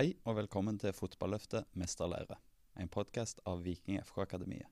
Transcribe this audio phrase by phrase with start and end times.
[0.00, 2.38] Hei og velkommen til Fotballøftet mesterlære,
[2.80, 4.70] en podkast av Viking FK Akademiet.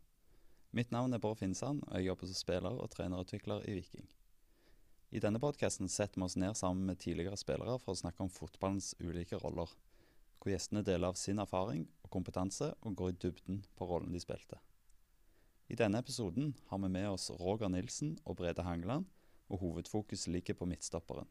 [0.73, 4.07] Mitt navn er Bård Finnsand, og jeg jobber som spiller og trenerutvikler i Viking.
[5.13, 8.33] I denne podkasten setter vi oss ned sammen med tidligere spillere for å snakke om
[8.33, 9.69] fotballens ulike roller,
[10.39, 14.25] hvor gjestene deler av sin erfaring og kompetanse og går i dybden på rollen de
[14.25, 14.57] spilte.
[15.69, 19.05] I denne episoden har vi med oss Roger Nilsen og Brede Hangeland,
[19.53, 21.29] og hovedfokus ligger på midtstopperen.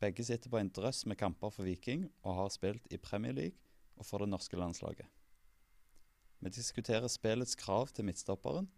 [0.00, 3.56] Begge sitter på en drøss med kamper for Viking og har spilt i Premier League
[3.96, 5.06] og for det norske landslaget.
[6.40, 8.68] Vi diskuterer spillets krav til midtstopperen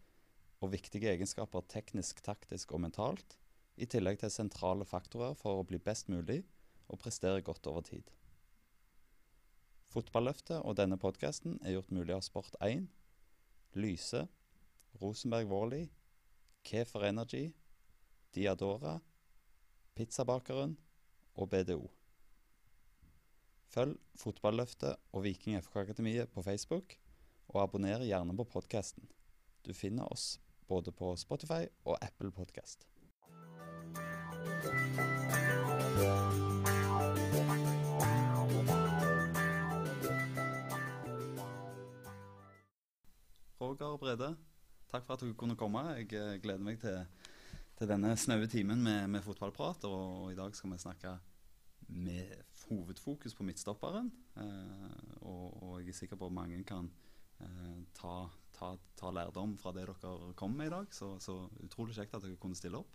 [0.61, 3.37] og viktige egenskaper teknisk, taktisk og mentalt,
[3.79, 6.41] i tillegg til sentrale faktorer for å bli best mulig
[6.89, 8.11] og prestere godt over tid.
[9.91, 12.89] Fotballøftet og denne podkasten er gjort mulig av Sport1,
[13.79, 14.27] Lyse,
[15.01, 15.87] Rosenberg Warley,
[16.67, 17.49] Kefer Energy,
[18.35, 18.99] Diadora,
[19.95, 20.77] Pizzabakeren
[21.39, 21.87] og BDO.
[23.69, 26.97] Følg Fotballøftet og Viking FK Akademiet på Facebook,
[27.49, 29.07] og abonner gjerne på podkasten.
[29.67, 32.89] Du finner oss både på Spotify og Apple Podkast.
[43.61, 44.37] Roger Brede,
[44.91, 45.81] takk for at dere kunne komme.
[45.99, 47.05] Jeg eh, gleder meg til,
[47.79, 49.87] til denne snaue timen med, med fotballprat.
[49.87, 51.15] Og, og, i dag skal vi snakke
[51.89, 52.35] med
[52.69, 54.11] hovedfokus på midtstopperen.
[54.37, 56.91] Eh, og, og, jeg er sikker på at mange kan
[57.41, 58.17] eh, ta,
[58.57, 60.91] ta, ta, lærdom fra det dere kom med i dag.
[60.95, 62.91] Så, så utrolig kjekt at dere kunne stille opp.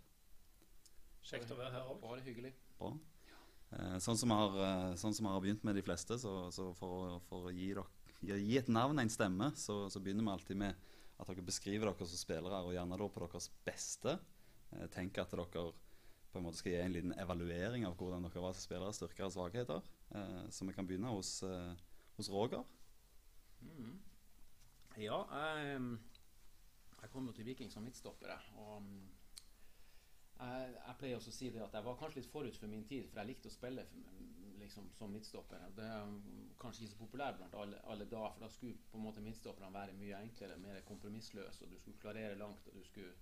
[1.24, 1.98] Kjekt å være her òg.
[2.04, 2.52] Bare hyggelig.
[2.76, 2.92] Bra.
[3.72, 6.68] Eh, sånn, som har, eh, sånn som vi har begynt med de fleste, så, så
[6.76, 7.88] for, for, å gi, dere,
[8.20, 12.06] gi, et navn, en stemme, så, så, begynner vi alltid med at dere beskriver dere
[12.10, 14.18] som spillere, og gjerne da på deres beste.
[14.74, 15.46] Eh, tenk at dere
[16.34, 19.28] på en måte skal gi en liten evaluering av hvordan dere var som spillere, styrker
[19.28, 19.90] og svakheter.
[20.18, 21.74] Eh, så vi kan begynne hos, eh,
[22.16, 22.64] hos Roger.
[23.60, 24.00] Mm.
[24.96, 25.98] Ja, jeg,
[27.02, 28.34] jeg kom jo til Viking som midtstopper.
[28.58, 28.82] Og
[30.40, 32.86] jeg, jeg, pleier også å si det at jeg var kanskje litt forut for min
[32.86, 33.86] tid, for jeg likte å spille
[34.58, 35.68] liksom, som midtstopper.
[35.76, 36.16] Det er
[36.60, 39.70] kanskje ikke så populært blant alle, alle da, for da skulle på en måte midtstopperne
[39.74, 43.14] være mye enklere, mer kompromissløse, og du skulle klarere langt, og du skulle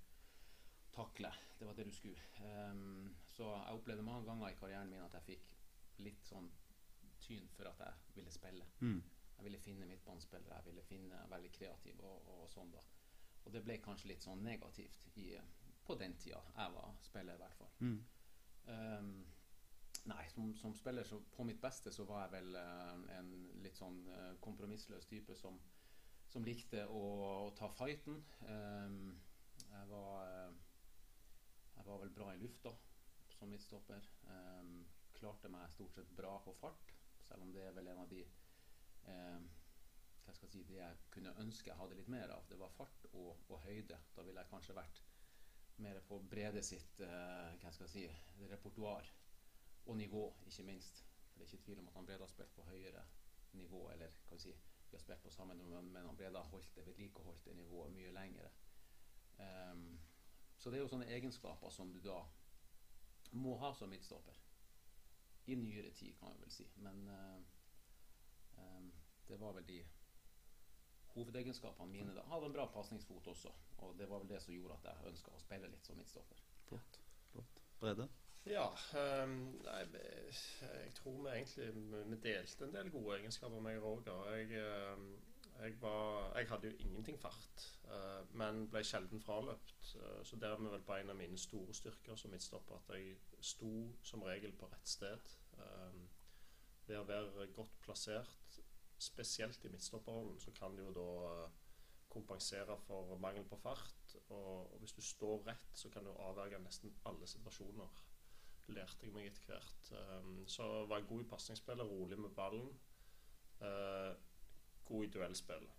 [0.95, 1.33] takle.
[1.59, 2.21] Det var det du skulle.
[2.43, 5.57] Um, så jeg opplevde mange ganger i karrieren min at jeg fikk
[6.05, 6.51] litt sånn
[7.23, 8.67] tyn for at jeg ville spille.
[8.81, 9.03] Mm.
[9.37, 12.83] Jeg ville finne midtbanespillere, jeg ville finne veldig kreativ og, og, sånn da.
[13.43, 15.33] Og det ble kanskje litt sånn negativt i,
[15.87, 17.73] på den tida jeg var spiller, i hvert fall.
[17.81, 17.97] Mm.
[18.71, 19.13] Um,
[20.13, 23.33] nei, som, som, spiller så, på mitt beste så var jeg vel uh, en
[23.65, 25.59] litt sånn uh, kompromissløs type som,
[26.31, 27.03] som likte å,
[27.49, 28.23] å, ta fighten.
[28.47, 29.17] Um,
[29.65, 30.61] jeg var uh,
[31.83, 32.71] jeg var vel bra i lufta
[33.35, 34.05] som midtstopper.
[34.31, 34.85] Um,
[35.17, 36.93] klarte meg stort sett bra på fart,
[37.27, 38.23] selv om det er vel en av de
[39.09, 39.49] um,
[40.23, 42.45] hva skal jeg si, det jeg kunne ønske jeg hadde litt mer av.
[42.47, 43.99] Det var fart og, og høyde.
[44.15, 45.01] Da ville jeg kanskje vært
[45.83, 48.05] mer på Brede sitt uh, hva skal jeg si,
[48.53, 49.11] repertoar.
[49.91, 51.03] Og nivå, ikke minst.
[51.33, 53.03] For det er ikke tvil om at han Brede har spilt på høyere
[53.59, 53.83] nivå.
[53.97, 56.87] Eller hva si, vi har spilt på samme nivå, men han Brede har holdt det
[56.87, 58.53] vedlikeholdt det nivået mye lengre.
[59.43, 59.87] Um,
[60.63, 62.21] så det er jo sånne egenskaper som du da
[63.35, 64.37] må ha som midtstopper.
[65.51, 66.67] I nyere tid, kan jeg vel si.
[66.87, 67.41] Men uh,
[68.63, 68.93] um,
[69.27, 69.81] det var vel de
[71.17, 72.23] hovedegenskapene mine da.
[72.31, 73.51] Hadde en bra pasningsfot også,
[73.83, 76.47] og det var vel det som gjorde at jeg ønska å spille litt som midtstopper.
[76.69, 77.01] Flott.
[77.33, 77.59] Flott.
[77.83, 78.07] Brede?
[78.47, 78.69] Ja,
[79.25, 79.37] um,
[79.67, 84.31] nei, jeg tror vi egentlig vi delte en del gode egenskaper, meg og Roger.
[84.37, 84.63] Jeg,
[84.95, 85.11] um,
[85.61, 89.95] jeg, var, jeg, hadde jo ingenting fart, uh, men ble sjelden fraløpt.
[89.95, 93.73] Uh, så dermed vel på en av mine store styrker som midtstopper at jeg sto
[94.03, 95.35] som regel på rett sted.
[95.59, 96.07] Um,
[96.87, 98.61] ved å være godt plassert,
[98.99, 101.11] spesielt i midtstopperrollen, så kan det jo da
[102.13, 104.17] kompensere for mangel på fart.
[104.29, 108.03] Og, og, hvis du står rett, så kan du avverge nesten alle situasjoner.
[108.73, 109.93] Lærte jeg meg etter hvert.
[109.93, 112.69] Um, så var jeg god i pasningsspillet, rolig med ballen.
[113.63, 114.13] Uh,
[114.93, 115.71] god i duellspill.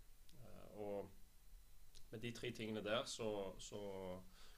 [0.42, 1.12] Uh, og
[2.14, 3.80] med de tre tingene der så, så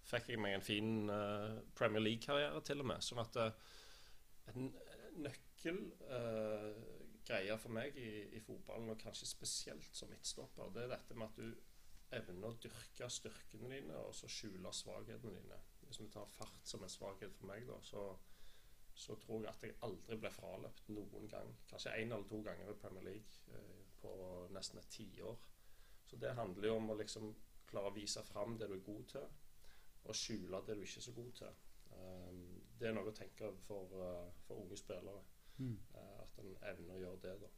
[0.06, 3.00] fikk jeg meg en fin uh, Premier League-karriere til og med.
[3.04, 3.52] Sånn at uh,
[4.52, 4.62] en
[5.25, 11.28] nøkkelgreie for meg i, i, fotballen, og kanskje spesielt som midtstopper, det er dette med
[11.31, 11.48] at du
[12.16, 15.57] evner å dyrke styrkene dine og så skjule svakhetene dine.
[15.86, 18.02] Hvis vi tar fart som en svakhet for meg, da, så,
[18.94, 21.50] så tror jeg at jeg aldri ble fraløpt noen gang.
[21.72, 23.34] Kanskje én eller to ganger i Premier League
[24.06, 25.38] på nesten et tiår.
[26.06, 27.31] Så det handler jo om å liksom
[27.66, 29.25] klare å vise fram det du er god til,
[30.06, 31.62] og skjule det du ikke er så god til.
[31.96, 32.42] Um,
[32.80, 35.24] det er noe å tenke for, uh, for unge spillere.
[35.57, 35.78] Mm.
[35.96, 37.52] Uh, at en evner å gjøre det, da.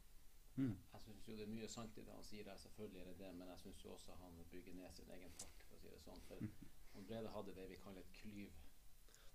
[0.58, 0.72] Mm.
[0.92, 3.18] Jeg syns jo det er mye sant i det han sier, der, selvfølgelig er det
[3.20, 5.92] det, men jeg syns jo også han bygger ned sin egen fart, for å si
[5.92, 6.24] det sånn.
[6.30, 6.72] For mm.
[6.94, 8.56] han Brede hadde det vi kaller et klyv.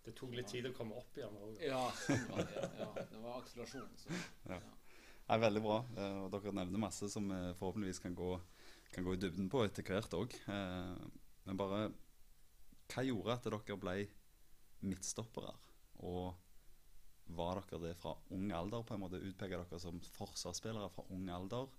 [0.03, 1.61] Det tok litt tid å komme opp igjen òg.
[1.63, 3.93] Ja, det, ja, det var akselerasjon.
[4.01, 4.17] Så,
[4.49, 4.57] ja.
[5.31, 5.79] Er veldig bra.
[5.97, 8.31] Eh, og dere nevner masse som vi forhåpentligvis kan gå,
[8.93, 10.35] kan gå i dybden på etter hvert òg.
[10.51, 10.95] Eh,
[11.47, 11.91] men bare
[12.91, 13.95] Hva gjorde at dere ble
[14.83, 15.53] midtstoppere?
[16.03, 16.33] Og
[17.33, 18.83] var dere det fra ung alder?
[18.83, 21.71] på en måte Utpeka dere som forsvarsspillere fra ung alder?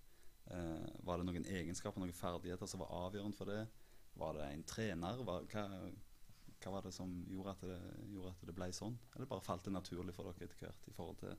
[0.50, 3.66] Eh, var det noen egenskaper, noen ferdigheter som var avgjørende for det?
[4.14, 5.22] Var det en trener?
[5.26, 7.78] Hva, hva, var det som gjorde at, det,
[8.12, 8.96] gjorde at det ble sånn?
[9.14, 11.36] Eller bare falt det naturlig for dere etter hvert i forhold til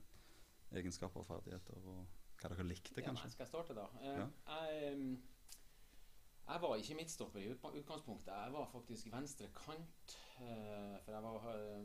[0.72, 1.80] egenskaper og ferdigheter?
[1.86, 2.06] Og
[2.40, 3.30] hva dere likte, kanskje?
[3.30, 3.86] Ja, skal jeg starte, da?
[3.96, 4.28] Uh, ja.
[4.52, 5.18] jeg,
[6.46, 8.32] jeg var ikke midtstopper i utgangspunktet.
[8.32, 10.16] Jeg var faktisk venstre kant.
[10.36, 11.84] Uh, for jeg var uh,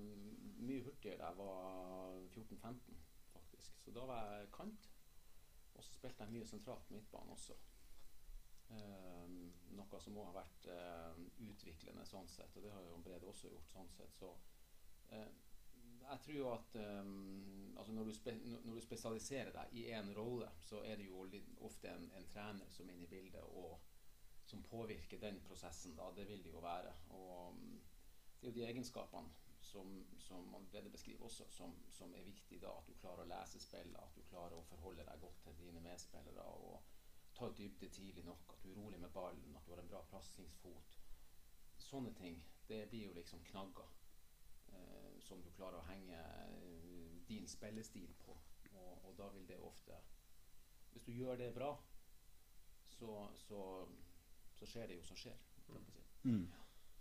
[0.61, 2.97] mye hurtigere da jeg var 14-15,
[3.33, 3.77] faktisk.
[3.85, 4.89] Så da var jeg kant.
[5.73, 7.55] Og så spilte jeg mye sentralt på midtbanen også.
[8.71, 13.27] Um, noe som må ha vært uh, utviklende sånn sett, og det har jo Brede
[13.27, 14.13] også gjort sånn sett.
[14.15, 14.29] Så
[15.11, 15.25] uh,
[16.09, 18.33] jeg tror jo at um, altså når, du spe,
[18.65, 21.25] når, du spesialiserer deg i én rolle, så er det jo
[21.67, 23.79] ofte en, en, trener som er inne i bildet, og
[24.45, 25.95] som påvirker den prosessen.
[25.95, 26.93] da, Det vil det jo være.
[27.09, 27.81] Og um,
[28.41, 29.29] det er jo de egenskapene
[29.61, 32.73] som, som bedre beskriver også, som, som, er viktig da.
[32.77, 35.83] At du klarer å lese spillet, at du klarer å forholde deg godt til dine
[35.85, 36.47] medspillere.
[36.47, 36.81] og
[37.37, 40.01] Ta dybde tidlig nok, at du er rolig med ballen, at du har en bra
[40.09, 40.97] plassingsfot.
[41.79, 42.41] Sånne ting.
[42.67, 44.00] Det blir jo liksom knagger
[45.31, 48.35] som du klarer å henge eh, din spillestil på.
[48.71, 49.97] Og, og, da vil det ofte
[50.91, 51.69] Hvis du gjør det bra,
[52.87, 53.61] så, så,
[54.59, 55.37] så skjer det jo som skjer.
[56.23, 56.49] Mm.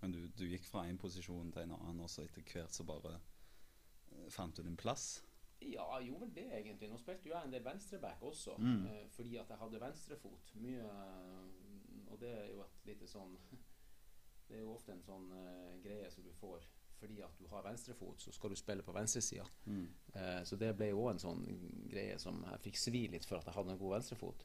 [0.00, 2.86] Men du, du, gikk fra en posisjon til en annen, og så etter hvert så
[2.86, 5.24] bare uh, fant du din plass?
[5.58, 6.88] Ja, jeg gjorde det, egentlig.
[6.88, 8.86] Nå spilte jo jeg en del venstreback også, mm.
[8.86, 10.54] uh, fordi at jeg hadde venstrefot.
[10.62, 13.34] Mye uh, Og det er jo et lite sånn
[14.46, 15.28] Det er jo ofte en sånn
[15.82, 16.64] greie som du får
[17.00, 19.46] fordi at du har venstrefot, så skal du spille på venstresida.
[19.64, 19.86] Mm.
[20.14, 21.42] Eh, så det ble jo en sånn
[21.90, 24.44] greie som jeg fikk svi litt for at jeg hadde en god venstrefot.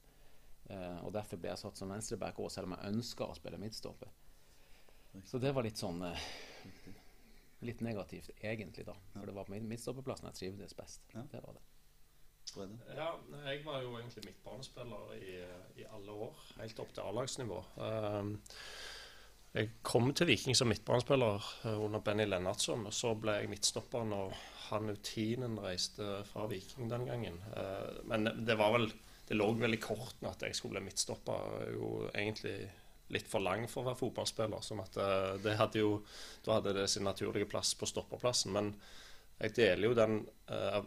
[0.69, 3.61] Eh, og derfor ble jeg satt som venstreback òg, selv om jeg ønska å spille
[3.61, 4.13] midtstopper.
[5.25, 6.27] Så det var litt sånn eh,
[7.65, 8.93] Litt negativt, egentlig, da.
[9.13, 11.05] For det var på midtstopperplassen jeg trivdes best.
[11.15, 11.23] Ja.
[11.31, 11.63] Det var det.
[12.93, 13.07] Ja,
[13.47, 15.37] jeg var jo egentlig midtbanespiller i,
[15.81, 17.57] i alle år, helt opp til A-lagsnivå.
[17.79, 18.35] Um,
[19.55, 22.85] jeg kom til Viking som midtbanespiller eh, under Benny Lennartson.
[22.89, 24.33] Og så ble jeg midtstopper når
[24.65, 27.37] han Utinen reiste fra Viking den gangen.
[27.53, 28.89] Uh, men det var vel
[29.25, 31.69] Det lå vel i kortene at jeg skulle bli midtstopper.
[31.73, 32.67] Jo egentlig
[33.15, 34.61] litt for lang for å være fotballspiller.
[34.61, 35.95] Sånn at eh, det hadde jo,
[36.45, 38.53] Da hadde det sin naturlige plass på stopperplassen.
[38.53, 38.69] Men
[39.39, 40.19] jeg deler jo den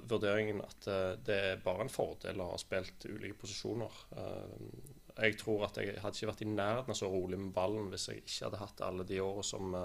[0.09, 0.87] vurderingen at
[1.27, 3.99] det er bare en fordel å ha spilt ulike posisjoner.
[5.19, 8.09] Jeg tror at jeg hadde ikke vært i nærheten av så rolig med ballen hvis
[8.11, 9.77] jeg ikke hadde hatt alle de årene som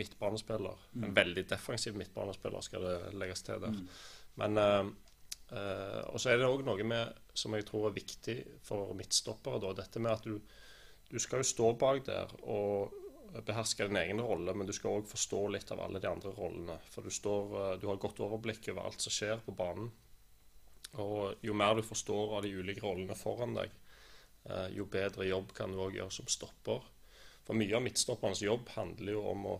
[0.00, 0.84] midtbanespiller.
[0.92, 1.06] Mm.
[1.08, 3.76] En veldig defensiv midtbanespiller, skal det legges til der.
[3.76, 3.88] Mm.
[4.40, 4.62] Men
[6.12, 9.74] Og så er det òg noe med, som jeg tror er viktig for midtstoppere, da,
[9.82, 10.38] dette med at du
[11.12, 12.94] du skal jo stå bak der og
[13.44, 16.78] beherske din egen rolle, men du skal òg forstå litt av alle de andre rollene.
[16.92, 19.90] For du, står, du har godt overblikk over alt som skjer på banen.
[21.00, 23.72] Og jo mer du forstår av de ulike rollene foran deg,
[24.74, 26.82] jo bedre jobb kan du òg gjøre som stopper.
[27.46, 29.54] For mye av midtstopperens jobb handler jo om å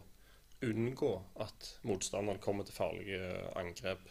[0.63, 1.13] unngå
[1.43, 4.05] at motstanderen kommer til farlige angrep.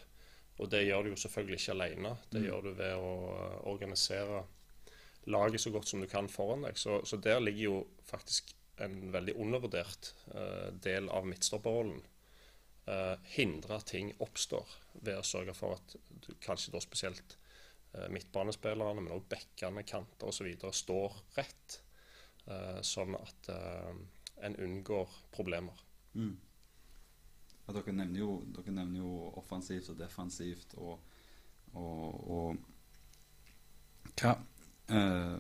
[0.60, 2.16] Og det gjør du jo selvfølgelig ikke alene.
[2.30, 2.48] Det mm.
[2.48, 4.42] gjør du ved å eh, organisere
[5.32, 6.78] laget så godt som du kan foran deg.
[6.78, 7.78] Så, så der ligger jo
[8.10, 12.00] faktisk en veldig undervurdert uh, del av midtstopperrollen.
[12.88, 14.66] Uh, hindre at ting oppstår
[15.06, 17.36] ved å sørge for at du, kanskje da spesielt
[18.12, 20.48] midtbanespillerne, men også bekkene, kanter osv.
[20.78, 21.82] står rett,
[22.48, 23.50] uh, sånn at
[24.42, 25.82] en unngår problemer.
[26.16, 26.38] Mm.
[27.66, 31.04] Ja, dere, nevner jo, dere, nevner jo, offensivt og defensivt og,
[31.76, 34.38] og, og hva,
[34.92, 35.40] Uh,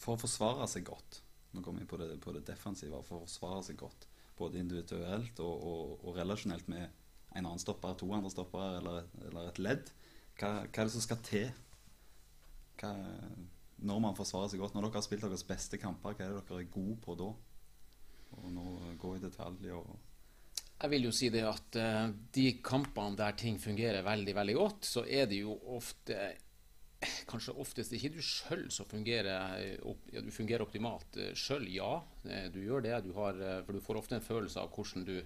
[0.00, 1.20] for å forsvare seg godt
[1.52, 2.96] Nå kommer vi på det, på det, defensive.
[3.04, 4.06] For å forsvare seg godt,
[4.38, 6.86] både individuelt og, og, og relasjonelt med
[7.36, 9.92] en annen stopper, to andre stoppere eller, eller et ledd.
[10.42, 11.50] Hva, hva, er det som skal til
[12.80, 12.92] hva,
[13.86, 14.74] når man forsvarer seg godt?
[14.74, 17.28] Når dere har spilt deres beste kamper, hva er det dere er gode på da?
[18.40, 18.64] Og nå
[18.98, 19.92] gå i detalj og
[20.82, 24.88] jeg vil jo si det at uh, de kampene der ting fungerer veldig veldig godt,
[24.88, 26.16] så er det jo ofte
[27.30, 31.68] kanskje oftest ikke du sjøl som fungerer, ja, du fungerer optimalt sjøl.
[31.72, 31.96] Ja,
[32.26, 32.96] eh, du gjør det.
[33.06, 35.16] Du har, eh, for du får ofte en følelse av hvordan du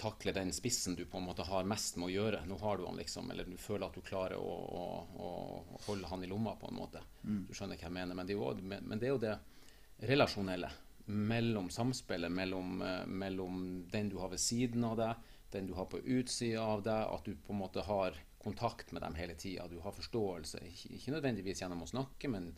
[0.00, 2.42] takle den spissen du på en måte har mest med å gjøre.
[2.48, 4.84] Nå har du han liksom, eller du føler at du klarer å, å,
[5.20, 7.02] å holde han i lomma på en måte.
[7.22, 7.42] Mm.
[7.48, 8.18] Du skjønner hva jeg mener.
[8.18, 9.36] Men det, jo, men det, er jo det
[10.10, 10.70] relasjonelle
[11.10, 15.88] mellom samspillet mellom, eh, mellom den du har ved siden av deg, den du har
[15.90, 19.66] på utsida av deg, at du på en måte har kontakt med dem hele tida.
[19.68, 22.52] Du har forståelse, ikke, ikke nødvendigvis gjennom å snakke, men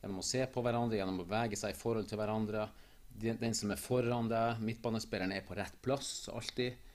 [0.00, 2.68] gjennom å se på hverandre, gjennom å bevege seg i forhold til hverandre.
[3.08, 6.87] Den, den som er foran deg, midtbanespilleren er på rett plass alltid.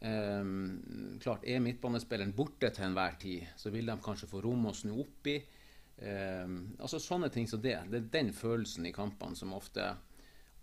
[0.00, 4.74] Um, klart Er midtbanespilleren borte til enhver tid, så vil de kanskje få rom å
[4.76, 5.36] snu opp i.
[5.96, 7.78] Um, altså Sånne ting som det.
[7.88, 9.88] Det er den følelsen i kampene som ofte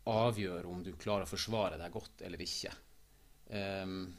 [0.10, 2.74] avgjør om du klarer å forsvare deg godt eller ikke.
[3.50, 4.14] Um,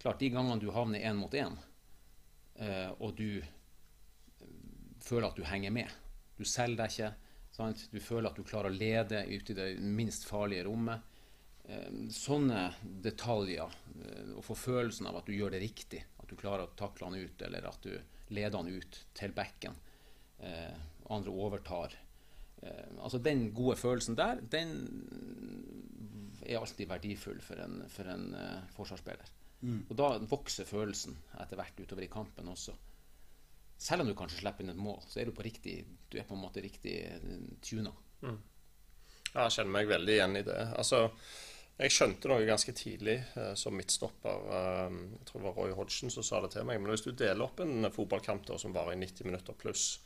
[0.00, 1.56] klart De gangene du havner én mot én,
[2.60, 3.40] uh, og du
[5.02, 5.90] føler at du henger med
[6.36, 7.12] Du selger deg ikke.
[7.54, 7.86] Sant?
[7.90, 11.07] Du føler at du klarer å lede ut i det minst farlige rommet Eh,
[12.14, 12.62] sånne
[13.04, 16.76] detaljer, eh, å få følelsen av at du gjør det riktig, at du klarer å
[16.78, 17.92] takle han ut, eller at du
[18.32, 19.76] leder han ut til bekken,
[20.40, 20.76] eh,
[21.10, 22.04] andre overtar
[22.98, 24.72] Altså Den gode følelsen der, den
[26.42, 28.34] er alltid verdifull for en, for en
[28.74, 29.30] forsvarsspiller.
[29.60, 29.84] Mm.
[29.84, 32.74] Og da vokser følelsen etter hvert utover i kampen også.
[33.78, 36.26] Selv om du kanskje slipper inn et mål, så er du på riktig Du er
[36.26, 36.96] på en måte riktig
[37.62, 37.94] tuna.
[38.26, 38.42] Mm.
[39.28, 40.60] Ja, jeg kjenner meg veldig igjen i det.
[40.82, 41.04] Altså
[41.78, 44.46] jeg skjønte noe ganske tidlig eh, som midtstopper.
[44.56, 46.80] Eh, jeg tror det var Roy Hodgson som sa det til meg.
[46.82, 50.00] Men hvis du deler opp en fotballkamp som varer i 90 minutter pluss,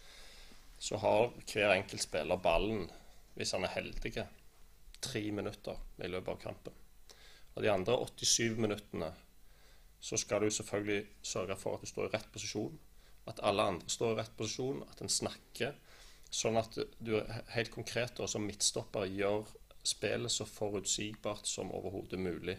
[0.83, 2.88] så har hver enkelt spiller ballen,
[3.38, 4.26] hvis han er heldig,
[5.02, 6.76] tre minutter i løpet av kampen.
[7.55, 9.09] Og de andre 87 minuttene
[10.02, 12.76] så skal du selvfølgelig sørge for at du står i rett posisjon.
[13.31, 15.76] At alle andre står i rett posisjon, at en snakker.
[16.33, 17.14] Sånn at du
[17.55, 19.47] helt konkret da, som midtstopper gjør
[19.83, 22.57] spillet så forutsigbart som overhodet mulig.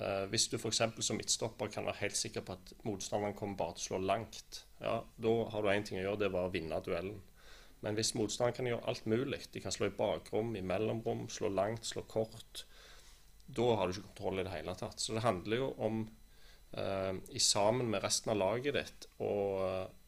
[0.00, 0.82] Uh, hvis du f.eks.
[1.02, 4.62] som midtstopper kan være helt sikker på at motstanderen kommer bare til å slå langt,
[4.78, 7.18] ja, da har du én ting å gjøre, det var å vinne duellen.
[7.82, 11.50] Men hvis motstanderen kan gjøre alt mulig, de kan slå i bakrom, i mellomrom, slå
[11.52, 12.64] langt, slå kort,
[13.50, 15.00] da har du ikke kontroll i det hele tatt.
[15.00, 16.02] Så det handler jo om,
[16.76, 19.32] uh, i sammen med resten av laget ditt, å,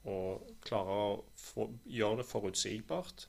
[0.05, 0.17] å
[0.63, 3.27] klare å få, gjøre det forutsigbart.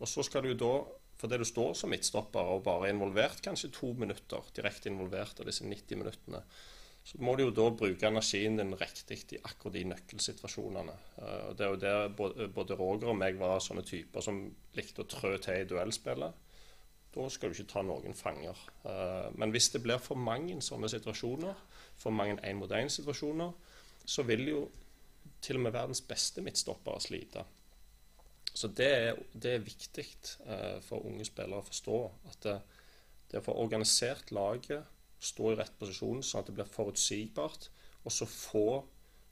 [0.00, 0.74] Og så skal du jo da
[1.20, 5.42] for det du står som midtstopper og bare er involvert kanskje to minutter, direkte involvert
[5.42, 6.40] av disse 90 minuttene,
[7.04, 10.96] så må du jo da bruke energien din riktig i akkurat de nøkkelsituasjonene.
[11.16, 14.42] Uh, det er jo der både Roger og meg var sånne typer som
[14.76, 16.48] likte å trø til i duellspillet.
[17.10, 18.58] Da skal du ikke ta noen fanger.
[18.84, 21.64] Uh, men hvis det blir for mange sånne situasjoner,
[22.00, 23.56] for mange én-mot-én-situasjoner,
[24.04, 24.60] så vil jo
[25.40, 27.44] til og med verdens beste midtstoppere slite.
[28.54, 30.06] Så det er, det er viktig
[30.46, 31.98] eh, for unge spillere å forstå.
[32.32, 32.56] At det,
[33.30, 34.86] det å få organisert laget,
[35.20, 37.68] stå i rett posisjon sånn at det blir forutsigbart,
[38.04, 38.66] og så få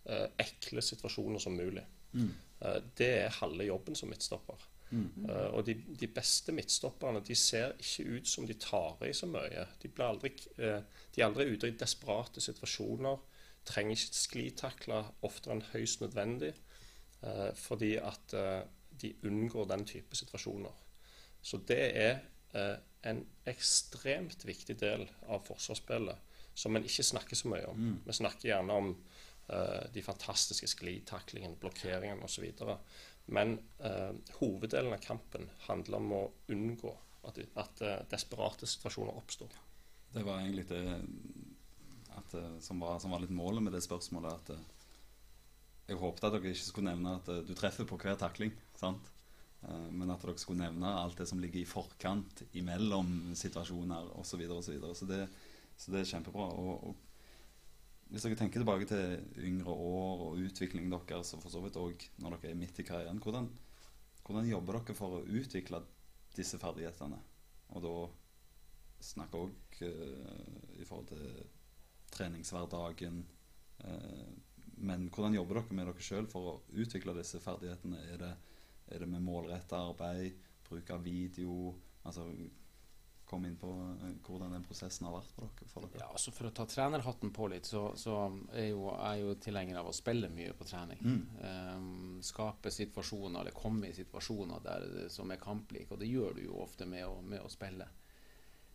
[0.09, 1.85] eh, ekle situasjoner som mulig.
[2.13, 2.33] Mm.
[2.61, 4.67] Eh, det er halve jobben som midtstopper.
[4.89, 5.27] Mm.
[5.29, 9.29] Uh, og de, de, beste midtstopperne de ser ikke ut som de tar i så
[9.29, 9.67] mye.
[9.83, 10.33] De, aldri,
[10.63, 10.79] uh,
[11.13, 13.21] de er aldri ute i desperate situasjoner.
[13.69, 16.55] Trenger ikke sklitakle oftere enn høyst nødvendig.
[17.21, 18.33] Uh, fordi at
[19.02, 20.75] de unngår den type situasjoner.
[21.43, 22.14] Så det er
[22.57, 22.76] eh,
[23.09, 26.25] en ekstremt viktig del av forsvarsspillet
[26.59, 27.78] som en ikke snakker så mye om.
[27.78, 27.99] Mm.
[28.07, 32.49] Vi snakker gjerne om eh, de fantastiske sklitaklingene, blokkeringene osv.
[33.31, 36.25] Men eh, hoveddelen av kampen handler om å
[36.55, 36.95] unngå
[37.28, 39.52] at, at uh, desperate situasjoner oppstår.
[40.14, 40.83] Det var egentlig det
[42.17, 44.33] at, eh, som, var, som, var, litt målet med det spørsmålet.
[44.33, 44.62] at eh,
[45.88, 48.52] jeg håpet at dere ikke skulle nevne at du treffer på hver takling.
[48.79, 49.11] Sant?
[49.65, 54.45] Uh, men at dere skulle nevne alt det som ligger i forkant, imellom situasjoner osv.
[54.47, 54.95] Så, og så, videre.
[54.95, 55.23] så, det,
[55.77, 56.49] så det er kjempebra.
[56.55, 57.05] Og, og,
[58.09, 62.07] hvis dere tenker tilbake til yngre år og utviklingen deres, og for så vidt òg
[62.23, 63.51] når dere er midt i karrieren, hvordan,
[64.25, 65.83] hvordan jobber dere for å utvikle
[66.39, 67.19] disse ferdighetene?
[67.77, 67.95] Og da
[69.05, 71.43] snakker òg uh, i forhold til
[72.15, 73.21] treningshverdagen.
[73.85, 74.31] Uh,
[74.79, 78.01] men hvordan jobber dere med dere sjøl for å utvikle disse ferdighetene?
[78.15, 78.33] Er det,
[78.90, 81.75] er det med målretta arbeid, bruk av video?
[82.02, 82.30] altså
[83.28, 85.66] Kom inn på eh, hvordan den prosessen har vært for dere.
[85.68, 86.00] For, dere.
[86.00, 88.14] Ja, altså for å ta trenerhatten på litt, så, så
[88.57, 91.02] er jo, jeg jo tilhenger av å spille mye på trening.
[91.04, 91.18] Mm.
[91.42, 95.92] Um, skape situasjoner, eller komme i situasjoner der, som er kamplike.
[95.92, 97.90] Og det gjør du jo ofte med å, med å spille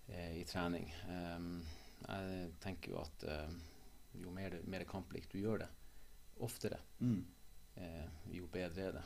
[0.05, 0.85] eh, i trening.
[1.09, 1.55] Um,
[2.03, 3.57] jeg tenker jo at uh,
[4.21, 5.69] jo mer, mer kamplikt du gjør det,
[6.43, 7.19] oftere, mm.
[7.81, 8.05] eh,
[8.37, 9.03] jo bedre er det.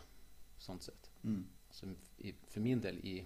[0.57, 1.09] Sånn sett.
[1.23, 1.43] Mm.
[1.69, 1.87] Så
[2.25, 3.17] i, for min del, i,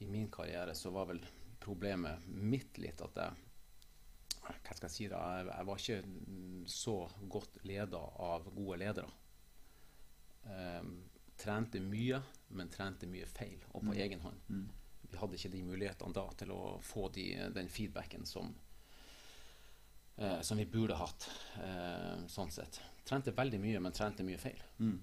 [0.00, 1.20] i, min karriere, så var vel
[1.60, 3.46] problemet mitt litt at jeg
[4.50, 6.94] hva skal jeg si da, jeg, jeg var ikke så
[7.30, 9.10] godt leda av gode ledere.
[10.48, 10.94] Um,
[11.38, 12.18] trente mye,
[12.56, 14.00] men trente mye feil, og på Mm.
[14.00, 14.40] egen hånd.
[14.48, 14.64] Mm.
[15.10, 18.54] Vi hadde ikke de mulighetene da til å få de, den feedbacken som,
[20.18, 21.28] eh, som vi burde hatt,
[21.58, 22.80] eh, sånn sett.
[23.04, 24.60] Trente veldig mye, men trente mye feil.
[24.78, 25.00] Mm.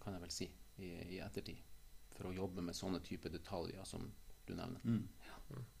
[0.00, 0.48] Eh, kan jeg vel si
[0.80, 1.60] i, i ettertid.
[2.16, 4.10] For å jobbe med sånne typer detaljer som
[4.46, 4.80] du nevner.
[4.84, 5.08] Mm.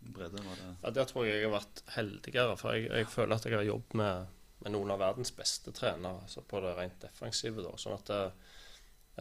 [0.00, 3.36] Brede, var det Ja, Der tror jeg jeg har vært heldigere, for jeg, jeg føler
[3.36, 4.32] at jeg har jobbet med,
[4.64, 7.62] med noen av verdens beste trenere altså på det rent defensive.
[7.62, 7.76] Da.
[7.78, 8.20] Sånn at det,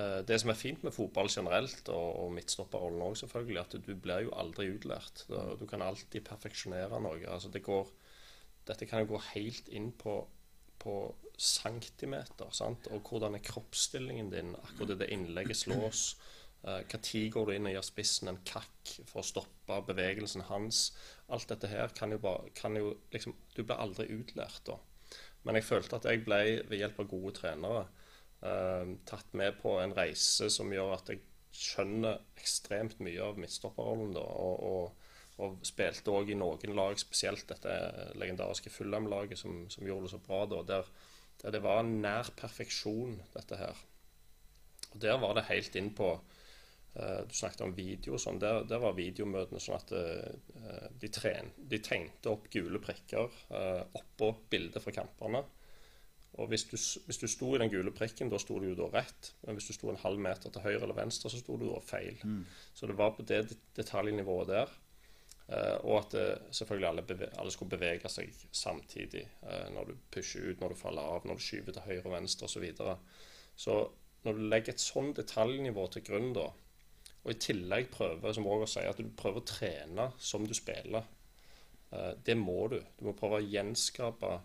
[0.01, 3.93] eh, det som er fint med fotball generelt, og, og midtstopperrollen òg, selvfølgelig, at du
[3.93, 5.25] blir jo aldri utlært.
[5.29, 7.21] Du, du kan alltid perfeksjonere noe.
[7.29, 7.93] Altså det går,
[8.69, 10.21] dette kan jo gå helt inn på,
[10.79, 10.95] på
[11.39, 12.89] centimeter, sant?
[12.91, 16.03] og hvordan er kroppsstillingen din akkurat det innlegget slås.
[16.63, 20.89] Når uh, går du inn og gjør spissen en kakk for å stoppe bevegelsen hans?
[21.31, 24.75] Alt dette her kan jo bare kan jo liksom, Du blir aldri utlært da.
[25.47, 27.85] Men jeg følte at jeg ble, ved hjelp av gode trenere,
[28.43, 31.23] eh, tatt med på en reise som gjør at jeg
[31.55, 34.13] skjønner ekstremt mye av midtstopperrollen.
[34.17, 34.98] da, og, og,
[35.39, 37.75] og spilte òg i noen lag, spesielt dette
[38.19, 40.89] legendariske Fulham-laget som, som, gjorde det så bra da, der,
[41.43, 43.85] der det var nær perfeksjon, dette her.
[44.89, 46.17] Og Der var det helt inn på
[46.89, 48.39] Uh, du snakket om video og sånn.
[48.41, 53.83] Der, der, var videomøtene sånn at uh, de, tren, de, tegnte opp gule prikker uh,
[53.93, 55.43] oppå bildet fra kampene.
[56.41, 58.89] Og hvis du, hvis du sto i den gule prikken, da sto du jo da
[58.93, 59.31] rett.
[59.45, 61.79] Men hvis du sto en halv meter til høyre eller venstre, så sto du da
[61.83, 62.19] feil.
[62.23, 62.43] Mm.
[62.73, 63.43] Så det var på det
[63.77, 64.73] detaljnivået der.
[65.49, 66.13] Og at
[66.53, 69.23] selvfølgelig alle, beve, alle, skulle bevege seg samtidig
[69.73, 72.45] når du pusher ut, når du faller av, når du skyver til høyre og venstre
[72.45, 72.53] osv.
[72.53, 72.93] Så, videre.
[73.57, 73.77] så
[74.27, 76.45] når du legger et sånn detaljnivå til grunn da,
[77.23, 81.07] og i tillegg prøver som Roger sier, at du prøver å trene som du spiller.
[82.23, 82.77] Det må du.
[82.99, 84.35] Du må prøve å gjenskape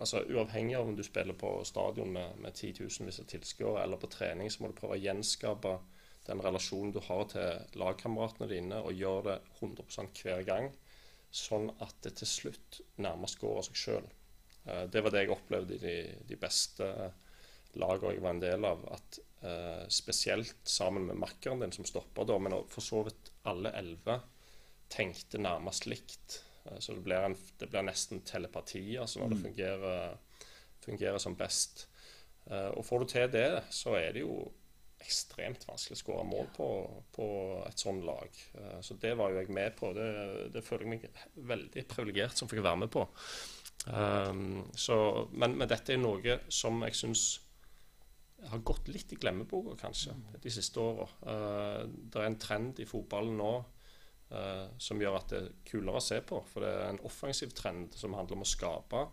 [0.00, 4.10] altså Uavhengig av om du spiller på stadion med, med 10 000 tilskuere eller på
[4.12, 5.76] trening, så må du prøve å gjenskape
[6.26, 10.70] den relasjonen du har til lagkameratene dine, og gjør det 100% hver gang,
[11.30, 14.06] sånn at det til slutt nærmest går av seg sjøl.
[14.92, 15.96] det var det jeg opplevde i de,
[16.28, 16.86] de beste
[17.78, 18.82] lagene jeg var en del av.
[18.92, 23.70] at Uh, spesielt sammen med makkeren din som stopper da, men for så vidt alle
[23.72, 24.18] elleve
[24.92, 26.42] tenkte nærmest likt.
[26.66, 29.32] Uh, så det blir, en, det blir, nesten telepati altså når mm.
[29.32, 30.18] det fungerer,
[30.84, 31.86] fungerer, som best.
[32.50, 34.36] Uh, og får du til det, så er det jo
[35.00, 36.68] ekstremt vanskelig å skåre mål på,
[37.16, 37.26] på
[37.66, 38.40] et sånt lag.
[38.84, 39.92] så det var jo jeg med på.
[39.96, 40.08] Det,
[40.54, 43.06] det føler jeg meg veldig privilegert som fikk være med på.
[44.76, 44.96] Så,
[45.32, 47.24] men, men dette er noe som jeg syns
[48.48, 51.06] har gått litt i glemmeboka, kanskje, de siste åra.
[51.24, 56.00] Uh, det er en trend i fotballen nå uh, som gjør at det er kulere
[56.00, 56.40] å se på.
[56.48, 59.04] For det er en offensiv trend som handler om å skape.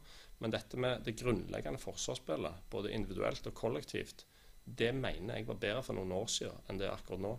[0.44, 4.28] Men dette med det grunnleggende forsvarsspillet, både individuelt og kollektivt,
[4.68, 7.34] det mener jeg var bedre for noen år siden enn det er akkurat nå.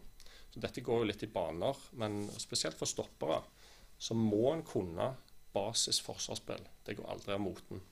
[0.48, 1.76] Så dette går jo litt i baner.
[2.00, 3.42] Men spesielt for stoppere
[3.98, 5.12] så må en kunne
[5.52, 6.64] basis forsvarsspill.
[6.86, 7.82] Det går aldri av moten.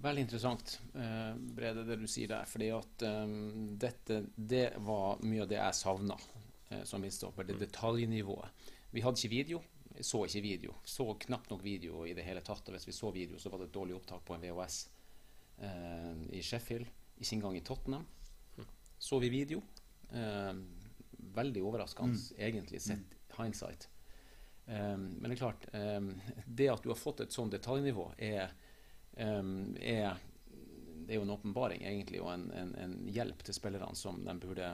[0.00, 2.46] Veldig interessant, eh, Brede, det du sier der.
[2.48, 6.16] fordi at um, dette det var mye av det jeg savna
[6.70, 7.44] eh, som midtstopper.
[7.44, 8.70] Det detaljnivået.
[8.90, 9.62] Vi hadde ikke video.
[9.94, 10.74] Jeg så ikke video.
[10.84, 12.64] Så knapt nok video i det hele tatt.
[12.68, 14.88] Og hvis vi så video, så var det et dårlig opptak på en VHS
[15.58, 16.88] eh, i Sheffield.
[17.20, 18.06] Ikke engang i Tottenham.
[18.98, 19.62] Så vi video.
[20.12, 20.52] Eh,
[21.34, 22.40] veldig overraskende, mm.
[22.40, 23.88] egentlig, sett hindsight.
[24.66, 26.10] Um, men det er klart, um,
[26.46, 28.52] det at du har fått et sånt detaljnivå, er
[29.16, 33.98] um, er, det er jo en åpenbaring egentlig, og en, en, en, hjelp til spillerne
[33.98, 34.68] som de burde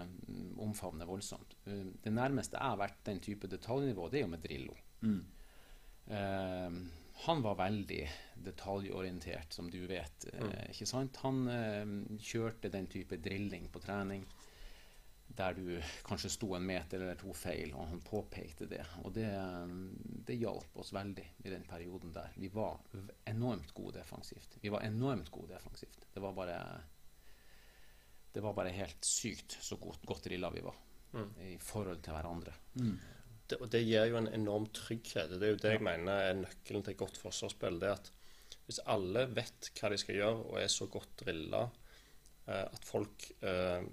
[0.60, 1.56] omfavne voldsomt.
[1.64, 4.76] Det nærmeste jeg har vært den type detaljnivå, det er jo med Drillo.
[5.06, 5.22] Mm.
[7.24, 8.02] Han var veldig
[8.44, 10.26] detaljorientert, som du vet.
[10.32, 10.50] Mm.
[10.50, 11.16] Eh, ikke sant?
[11.24, 11.84] Han eh,
[12.20, 14.26] kjørte den type drilling på trening
[15.36, 18.84] der du kanskje sto en meter eller to feil, og han påpekte det.
[19.02, 19.26] Og det,
[20.28, 22.30] det hjalp oss veldig i den perioden der.
[22.38, 22.78] Vi var
[23.28, 24.56] enormt gode defensivt.
[24.62, 26.06] Vi var enormt gode defensivt.
[26.14, 26.60] Det var bare
[28.36, 30.74] det var bare helt sykt så godt, godt drilla vi var
[31.16, 31.30] mm.
[31.40, 32.52] i forhold til hverandre.
[32.76, 32.98] Mm.
[33.46, 35.36] Det, og det gir jo en enorm trygghet.
[35.36, 37.78] Det er jo det jeg mener er nøkkelen til et godt forsvarsspill.
[37.80, 38.10] det at
[38.66, 41.62] Hvis alle vet hva de skal gjøre og er så godt drilla
[42.48, 43.86] eh, at folk eh,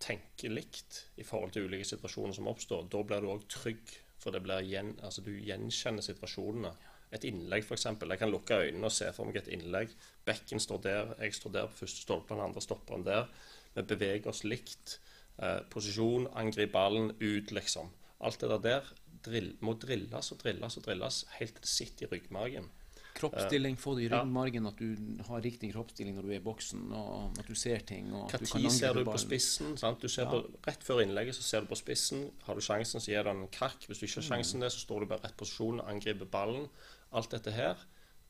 [0.00, 3.96] tenker likt i forhold til ulike situasjoner som oppstår, da blir du òg trygg.
[4.16, 6.72] For det blir gjen, altså du gjenkjenner situasjonene.
[7.14, 7.84] Et innlegg, f.eks.
[7.86, 9.92] Jeg kan lukke øynene og se for meg et innlegg.
[10.26, 13.28] Bekken står der, jeg står der på første stolpe, den andre stopper den der.
[13.76, 14.96] Vi beveger oss likt.
[15.36, 17.92] Eh, posisjon, angrip ballen, ut, liksom.
[18.20, 18.82] Alt det der,
[19.26, 22.68] drill, må drilles og drilles og drilles helt til det sitter i ryggmargen.
[23.16, 26.82] Kroppsstilling, få det i ryggmargen, at du har riktig kroppsstilling når du er i boksen,
[26.92, 28.10] og at du ser ting.
[28.12, 29.76] og at du kan ser du på spissen?
[29.80, 30.02] Sant?
[30.02, 30.30] Du ser Ja.
[30.30, 32.30] på, rett før innlegget så ser du på spissen.
[32.44, 34.32] Har du sjansen, så gir du en krakk Hvis du ikke har Mm.
[34.36, 36.68] sjansen det, så står du bare i rett posisjon og angriper ballen.
[37.12, 37.76] Alt dette her.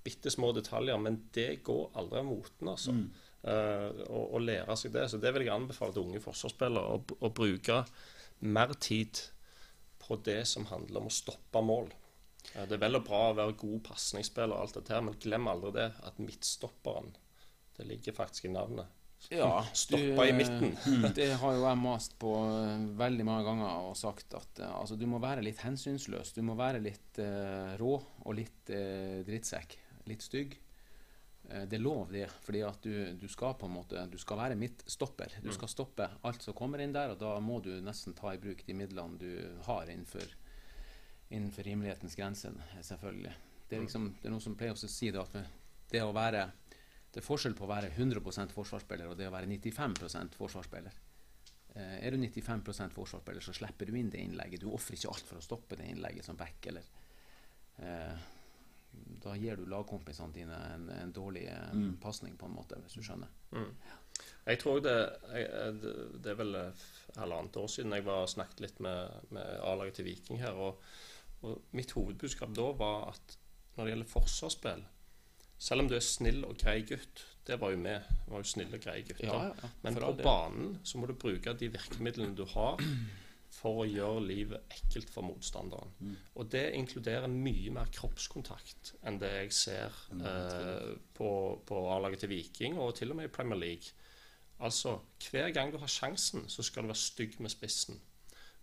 [0.05, 2.93] Bitte små detaljer, men det går aldri av moten, altså.
[2.93, 3.11] Mm.
[3.45, 5.11] Uh, å, å lære seg det.
[5.11, 6.95] Så det vil jeg anbefale til unge forsvarsspillere.
[6.95, 7.85] Å, å bruke
[8.41, 9.21] mer tid
[10.07, 11.91] på det som handler om å stoppe mål.
[12.55, 15.49] Det er vel og bra å være god pasningsspiller, og alt dette her, men glem
[15.51, 17.17] aldri det at midtstopperen
[17.77, 18.87] Det ligger faktisk i navnet.
[19.29, 20.77] Ja, Stoppa i midten.
[20.87, 24.71] eh, Det har jo jeg mast på eh, veldig mange ganger og sagt at eh,
[24.71, 26.33] altså, du må være litt hensynsløs.
[26.37, 29.77] Du må være litt uh, rå og litt uh, drittsekk.
[30.07, 30.55] Litt stygg.
[31.51, 32.27] Eh, det er lov, det.
[32.45, 35.39] fordi at du, du skal på en måte Du skal være midtstopper.
[35.43, 38.43] Du skal stoppe alt som kommer inn der, og da må du nesten ta i
[38.43, 39.31] bruk de midlene du
[39.69, 40.27] har innenfor,
[41.31, 43.35] innenfor rimelighetens grenser, selvfølgelig.
[43.67, 45.41] Det er, liksom, det er noen som pleier å si det at
[45.91, 46.47] det å være
[47.17, 50.97] det er forskjell på å være 100% forsvarsspiller og det å være 95 forsvarsspiller.
[51.73, 54.61] Eh, er du 95% forsvarsspiller, så slipper du inn det innlegget.
[54.61, 56.67] Du ofrer ikke alt for å stoppe det innlegget som back.
[56.69, 56.85] Eller,
[57.79, 58.27] eh,
[59.25, 61.97] da gir du lagkompisene dine en, en dårlig eh, Mm.
[62.03, 63.29] pasning, på en måte, hvis du skjønner.
[64.47, 64.97] Jeg tror det,
[65.35, 66.85] jeg, det- det er vel eh,
[67.17, 70.53] halvannet år siden jeg var snakket litt med, med A-laget til Viking her.
[70.55, 70.81] Og,
[71.43, 73.37] og mitt hovedbudskap da var at
[73.77, 74.85] når det gjelder forsvarsspill
[75.59, 77.93] Selv om du er snill og grei gutt, det var jo vi.
[78.27, 79.55] Vi var jo snille og greie gutter.
[79.83, 82.77] Men på banen så må du bruke de virkemidlene du har
[83.57, 85.93] for å gjøre livet ekkelt for motstanderen.
[86.01, 86.17] Mm.
[86.37, 91.29] Og det inkluderer mye mer kroppskontakt enn det jeg ser Mm, eh, på,
[91.67, 93.95] på A-laget til Viking, og til og med i Premier League.
[94.59, 94.99] Altså,
[95.31, 97.99] hver gang du har sjansen, så skal du være stygg med spissen.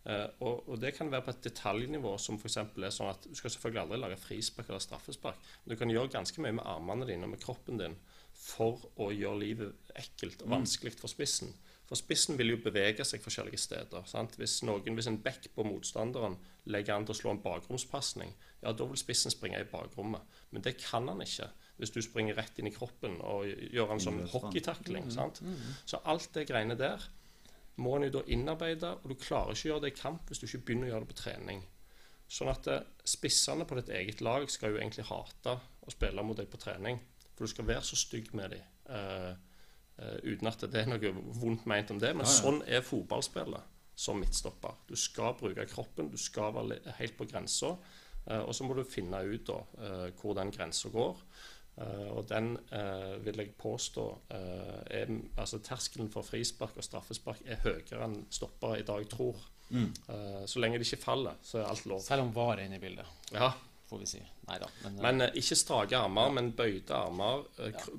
[0.05, 2.57] Eh, og, og det kan være på et detaljnivå som f.eks.
[2.59, 6.11] er sånn at du skal selvfølgelig aldri lage frispark eller straffespark, men du kan gjøre
[6.17, 7.95] ganske mye med armene dine og med kroppen din
[8.33, 11.53] for å gjøre livet ekkelt og vanskelig for spissen.
[11.93, 14.05] For spissen vil jo bevege seg forskjellige steder.
[14.09, 14.33] Sant?
[14.41, 16.39] Hvis, noen, hvis en back på motstanderen
[16.73, 18.31] legger an til å slå en bakromspasning,
[18.63, 20.25] ja, da vil spissen springe i bakrommet.
[20.49, 24.01] Men det kan han ikke hvis du springer rett inn i kroppen og gjør en
[24.01, 24.41] sånn Innløst, da.
[24.47, 25.11] hockeytakling.
[25.13, 25.41] sant?
[25.85, 27.05] Så alt det greiene der
[27.81, 30.41] må en jo da innarbeide, og du klarer ikke å gjøre det i kamp hvis
[30.41, 31.63] du ikke begynner å gjøre det på trening.
[32.33, 36.37] Sånn at eh, spissene på ditt eget lag skal jo egentlig hate å spille mot
[36.37, 37.01] deg på trening.
[37.33, 38.69] For du skal være så stygg med dem.
[40.03, 42.11] Eh, uten at det er noe vondt meint om det.
[42.15, 42.37] Men Ja, ja.
[42.41, 44.75] sånn er fotballspillet som midtstopper.
[44.89, 47.77] Du skal bruke kroppen, du skal være helt på grensa.
[48.27, 51.17] eh, og så må du finne ut da, eh, hvor den grensa går.
[52.13, 52.51] Og den
[53.25, 55.07] vil jeg påstå er,
[55.41, 59.39] altså Terskelen for frispark og straffespark er høyere enn stoppere i dag tror.
[59.71, 59.87] Mm.
[60.45, 62.03] Så lenge de ikke faller, så er alt lov.
[62.05, 63.49] Selv om VAR er inne i bildet, Ja,
[63.89, 64.21] får vi si.
[64.47, 64.67] Nei da.
[64.83, 67.47] Men, Men ikke strake armer, men bøyde armer.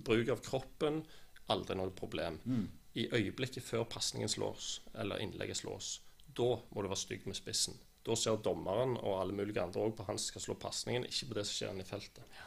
[0.07, 1.03] Bruk av kroppen.
[1.52, 2.38] Aldri noe problem.
[2.44, 2.66] Mm.
[2.94, 5.98] I øyeblikket før pasningen slås, eller innlegget slås,
[6.35, 7.76] da må du være stygg med spissen.
[8.04, 11.30] Da ser dommeren og alle mulige andre også på han som skal slå pasningen, ikke
[11.30, 12.40] på det som skjer inne i feltet.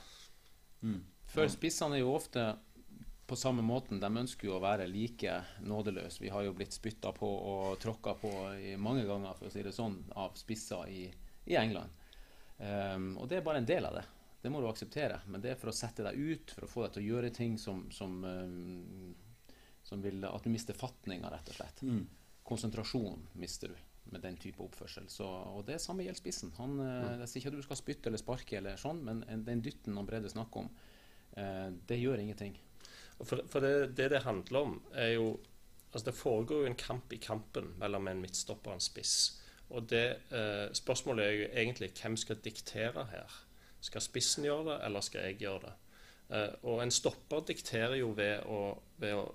[0.82, 1.00] Mm.
[1.28, 2.46] Før spissene er jo ofte
[3.28, 4.00] på samme måten.
[4.00, 5.34] De ønsker jo å være like
[5.68, 6.22] nådeløse.
[6.24, 8.32] Vi har jo blitt spytta på og tråkka på
[8.80, 11.08] mange ganger for å si det sånn, av spisser i,
[11.50, 12.06] i England.
[12.58, 14.06] Um, og det er bare en del av det.
[14.48, 15.20] Det må du akseptere.
[15.28, 17.32] Men det er for å sette deg ut, for å få deg til å gjøre
[17.36, 19.10] ting som, som, ehm,
[19.84, 21.82] som vil At du mister fatninga, rett og slett.
[21.84, 22.06] Mm.
[22.48, 23.82] Konsentrasjon mister du
[24.14, 25.10] med den type oppførsel.
[25.12, 26.54] Så, og det er samme gjelder spissen.
[26.62, 27.26] Han, mm.
[27.26, 30.08] Jeg sier ikke at du skal spytte eller sparke, eller sånn, men den dytten han
[30.08, 30.70] Brede snakker om,
[31.36, 32.56] eh, det gjør ingenting.
[33.18, 35.30] For, for det, det det handler om, er jo
[35.88, 39.14] Altså Det foregår jo en kamp i kampen mellom en midtstopper og en spiss.
[39.72, 40.06] Og det
[40.36, 43.38] eh, Spørsmålet er jo egentlig hvem skal diktere her.
[43.82, 45.74] Skal spissen gjøre det, eller skal jeg gjøre det?
[46.36, 48.62] Eh, og en stopper dikterer jo ved å,
[49.00, 49.28] ved å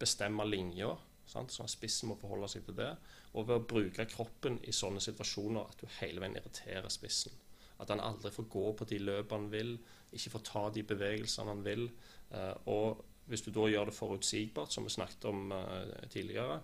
[0.00, 0.90] bestemme linja,
[1.34, 2.90] at spissen må forholde seg til det.
[3.34, 7.34] Og ved å bruke kroppen i sånne situasjoner at du hele veien irriterer spissen.
[7.82, 9.72] At han aldri får gå på de løpene han vil,
[10.14, 11.88] ikke får ta de bevegelsene han vil.
[12.30, 16.60] Eh, og hvis du da gjør det forutsigbart, som vi snakket om eh, tidligere,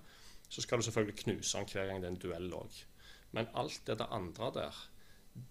[0.51, 2.81] så skal du selvfølgelig knuse han hver gang det er en duell òg.
[3.37, 4.81] Men alt det der andre der,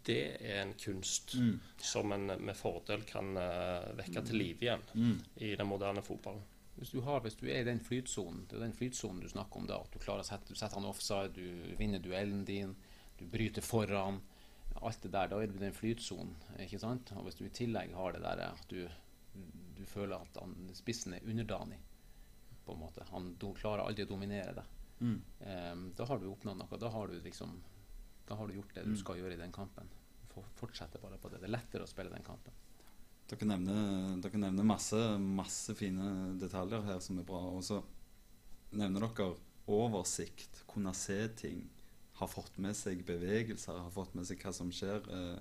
[0.05, 1.59] det er en kunst Mm.
[1.77, 5.19] som en med fordel kan uh, vekke til live igjen Mm.
[5.37, 6.41] i den moderne fotballen.
[6.79, 9.57] Hvis du, har, hvis du er i den flytsonen, det er den flytsonen du snakker
[9.59, 12.75] om da, at du klarer å sette, du setter han offside, du vinner duellen din,
[13.19, 14.21] du bryter foran,
[14.81, 17.11] alt det der, da er du i den flytsonen, ikke sant?
[17.17, 18.87] Og hvis du i tillegg har det der at du,
[19.75, 21.79] du føler at han, spissen er underdanig,
[22.65, 25.21] på en måte, han klarer aldri å dominere deg, Mm.
[25.47, 27.53] um, da har du oppnådd noe, da har du liksom
[28.29, 29.89] Da har du gjort det du skal gjøre i den kampen.
[30.55, 31.41] Fortsette bare på det.
[31.41, 32.53] Det er lettere å spille den kampen.
[33.29, 37.41] Dere nevner, dere nevner masse, masse fine detaljer her som er bra.
[37.57, 37.81] Og så
[38.77, 39.33] nevner dere
[39.69, 41.65] oversikt, kunne se ting,
[42.19, 45.05] ha fått med seg bevegelser, ha fått med seg hva som skjer.
[45.13, 45.39] Eh,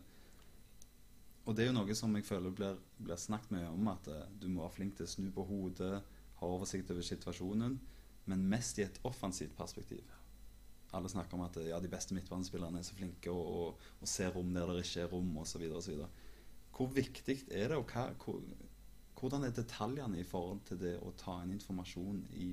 [1.48, 4.28] og det er jo noe som jeg føler blir, blir snakket mye om, at eh,
[4.40, 5.96] du må være flink til å snu på hodet,
[6.40, 7.78] ha oversikt over situasjonen,
[8.28, 10.04] men mest i et offensivt perspektiv.
[10.96, 14.32] Alle snakker om at ja, de beste midtbanespillerne er så flinke og, og, og ser
[14.32, 15.66] rom der det ikke er rom, osv.
[16.76, 18.40] Hvor viktig er det, og hva, hvor,
[19.18, 22.50] hvordan er detaljene i forhold til det å ta inn informasjon i,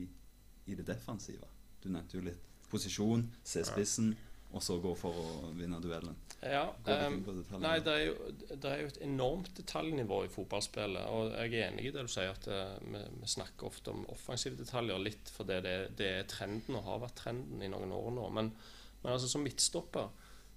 [0.65, 1.47] i det defensive?
[1.83, 4.15] Du nevnte jo litt posisjon, se spissen,
[4.51, 6.15] og så gå for å vinne duellen.
[6.45, 7.15] Ja, um,
[7.63, 11.07] nei, det er, jo, det er, jo, et enormt detaljnivå i fotballspillet.
[11.09, 14.05] Og jeg er enig i det du sier, at uh, vi, vi, snakker ofte om
[14.13, 18.13] offensive detaljer litt fordi det, det, er trenden og har vært trenden i noen år
[18.15, 18.29] nå.
[18.37, 18.53] Men,
[19.01, 20.13] men altså, som midtstopper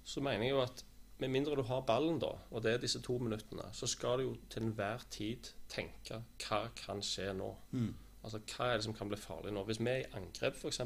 [0.09, 0.85] så mener jeg jo at
[1.19, 4.29] med mindre du har ballen, da, og det er disse to minuttene, så skal du
[4.29, 7.49] jo til enhver tid tenke hva kan skje nå?
[7.75, 7.91] Mm.
[8.23, 9.65] Altså hva er det som kan bli farlig nå?
[9.67, 10.79] Hvis vi er i angrep, f.eks.,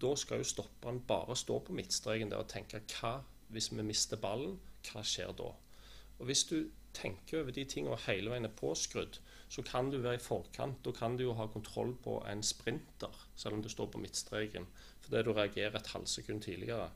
[0.00, 3.20] da skal jo stopperen bare stå på midtstreken der og tenke hva
[3.54, 4.56] hvis vi mister ballen,
[4.88, 5.52] hva skjer da?
[6.18, 9.18] Og Hvis du tenker over de tingene og hele veien er påskrudd,
[9.50, 10.80] så kan du være i forkant.
[10.84, 14.66] Da kan du jo ha kontroll på en sprinter, selv om du står på midtstreken,
[15.00, 16.90] fordi du reagerer et halvsekund tidligere.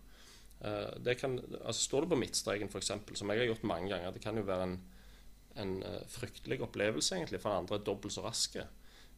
[0.59, 4.23] Uh, kan, altså Står du på midtstreken, f.eks., som jeg har gjort mange ganger, det
[4.23, 4.79] kan jo være en,
[5.57, 8.67] en uh, fryktelig opplevelse egentlig, for andre er dobbelt så raske.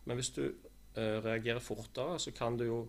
[0.05, 2.81] Men hvis du uh, reagerer fortere, så kan du jo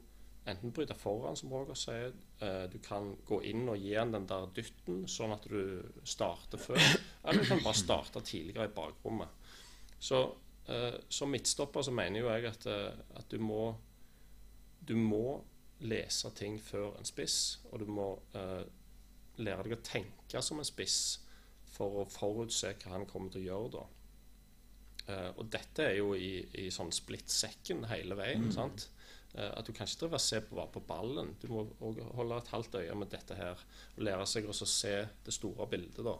[0.50, 2.16] enten bryte foran, som Roger sier.
[2.42, 6.62] Eh, du kan gå inn og gi han den der dytten, sånn at du starter
[6.62, 6.82] før.
[7.26, 9.54] Eller du kan bare starte tidligere i bakrommet.
[10.02, 10.24] Så
[10.66, 13.64] eh, som midtstopper så mener jo jeg at, eh, at du må
[14.82, 15.42] du må
[15.86, 18.62] lese ting før en spiss, og du må uh,
[19.42, 21.00] lære deg å tenke som en spiss
[21.72, 23.84] for å forutse hva han kommer til å gjøre da.
[25.08, 28.50] Uh, og dette er jo i, i sånn splittsekken second hele veien.
[28.50, 28.54] Mm.
[28.58, 28.90] sant?
[29.36, 31.36] Eh, at du kan ikke drive og se på, bare på ballen.
[31.42, 33.60] Du må òg holde et halvt øye med dette her.
[33.96, 36.04] Og lære seg å se det store bildet.
[36.06, 36.18] da.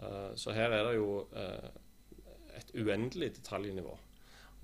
[0.00, 1.68] Eh, så her er det jo eh,
[2.60, 3.96] et uendelig detaljnivå.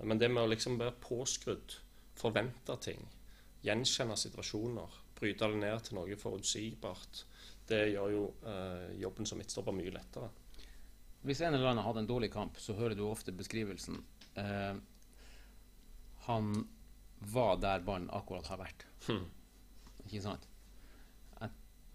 [0.03, 1.79] Men det med å liksom være påskrudd,
[2.17, 3.01] forvente ting,
[3.65, 7.23] gjenkjenne situasjoner, bryte det ned til noe forutsigbart,
[7.67, 8.21] det gjør jo
[9.01, 10.29] jobben som midtstopper mye lettere.
[11.27, 13.97] Hvis en eller annen hadde en dårlig kamp, så hører du ofte beskrivelsen
[14.39, 14.77] eh,
[16.27, 16.53] Han
[17.19, 18.85] var der ballen akkurat har vært.
[19.07, 19.25] Hmm.
[20.05, 20.47] Ikke sant?
[21.39, 21.51] Jeg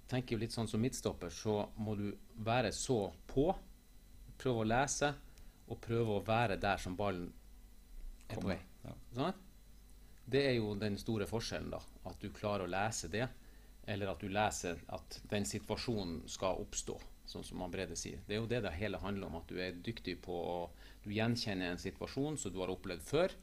[0.09, 2.11] tenker jo litt sånn som midtstopper, så må du
[2.45, 3.47] være så på,
[4.41, 5.13] prøve å lese,
[5.73, 7.31] og prøve å være der som ballen
[8.29, 8.59] er på vei.
[8.85, 8.97] Ja.
[9.17, 9.39] Sånn?
[10.33, 11.81] Det er jo den store forskjellen, da.
[12.11, 13.25] At du klarer å lese det,
[13.89, 18.21] eller at du leser at den situasjonen skal oppstå, sånn som man Brede sier.
[18.27, 20.59] Det er jo det det hele handler om, at du er dyktig på å
[21.03, 23.35] du gjenkjenner en situasjon som du har opplevd før,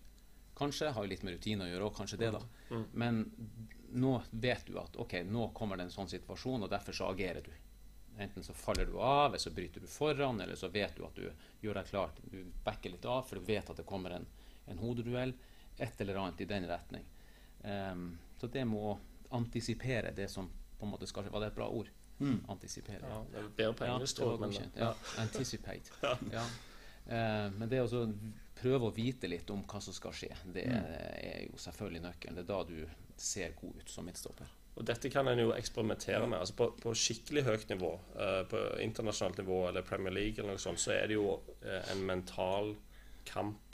[0.60, 0.92] kanskje.
[0.96, 2.44] Har jo litt med rutine å gjøre òg, kanskje det, da.
[2.70, 2.86] Mm.
[3.04, 3.24] Men
[3.96, 7.42] nå vet du at ok, nå kommer det en sånn situasjon, og derfor så agerer
[7.46, 7.52] du.
[8.20, 11.16] Enten så faller du av, eller så bryter du foran, eller så vet du at
[11.16, 11.30] du
[11.64, 12.12] gjør deg klar.
[12.24, 14.28] Du backer litt av, for du vet at det kommer en,
[14.68, 15.34] en hodeduell.
[15.80, 17.06] Et eller annet i den retning.
[17.64, 18.98] Um, så det må
[19.36, 21.32] antisipere det som på en måte skal skje.
[21.32, 21.92] Var det et bra ord?
[22.20, 22.42] Mm.
[22.52, 23.08] Antisipere.
[23.08, 24.68] Ja, det er bedre på engelsk, tror jeg.
[24.76, 24.92] Ja,
[25.24, 25.96] anticipate.
[26.36, 26.44] ja.
[27.08, 28.04] Uh, men det å
[28.60, 30.32] prøve å vite litt om hva som skal skje.
[30.54, 32.40] Det er jo selvfølgelig nøkkelen.
[32.40, 34.56] Det er da du ser god ut som midtstopper.
[34.80, 36.40] Og Dette kan en jo eksperimentere med.
[36.40, 40.64] altså På, på skikkelig høyt nivå, uh, på internasjonalt nivå eller Premier League, eller noe
[40.64, 42.76] sånt, så er det jo uh, en mental
[43.28, 43.66] kamp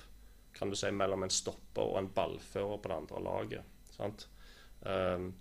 [0.55, 3.73] kan du si, mellom en stopper og en ballfører på det andre laget.
[3.91, 4.27] sant?
[4.85, 5.33] Um,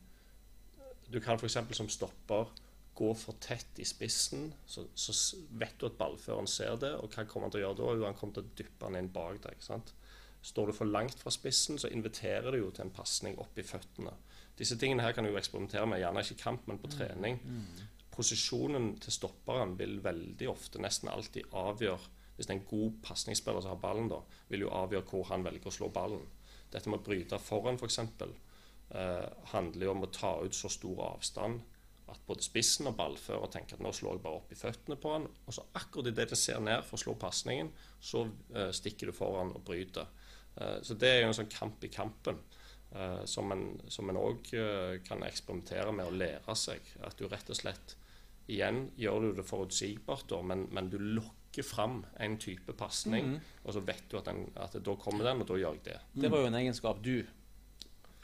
[1.06, 1.58] du kan f.eks.
[1.76, 2.50] som stopper
[2.94, 5.14] gå for tett i spissen, så, så,
[5.58, 6.92] vet du at ballføreren ser det.
[7.00, 7.94] Og hva kommer han til å gjøre da?
[7.98, 9.56] Jo, han kommer til å dyppe den inn bak deg.
[9.56, 9.94] ikke sant?
[10.44, 13.66] Står du for langt fra spissen, så inviterer du jo til en pasning opp i
[13.66, 14.14] føttene.
[14.58, 16.94] Disse tingene her kan du jo eksperimentere med, gjerne ikke i kamp, men på mm.
[16.94, 17.40] trening.
[17.42, 17.82] Mm.
[18.14, 23.62] Posisjonen til stopperen vil veldig ofte, nesten alltid, avgjøre Hvis det er en god pasningsspiller
[23.62, 24.16] som har ballen, da,
[24.50, 26.24] vil jo avgjøre hvor han velger å slå ballen.
[26.72, 28.32] Dette med å bryte foran, f.eks., for
[28.98, 31.62] eh, handler jo om å ta ut så stor avstand
[32.12, 35.14] at både spissen og ballfører tenker at nå slår jeg bare opp i føttene på
[35.14, 35.26] han.
[35.46, 39.16] Og så akkurat idet det ser ned for å slå pasningen, så uh, stikker du
[39.16, 40.10] foran og bryter.
[40.58, 42.40] Uh, så det er jo en sånn kamp i kampen
[42.94, 44.52] uh, som en òg
[45.06, 46.94] kan eksperimentere med å lære seg.
[47.06, 47.98] At du rett og slett
[48.44, 53.36] Igjen gjør du det forutsigbart, da, men, men du lokker fram en type pasning, mm
[53.36, 53.54] -hmm.
[53.64, 56.00] og så vet du at, den, at, da kommer den, og da gjør jeg det.
[56.12, 57.24] Det var jo en egenskap du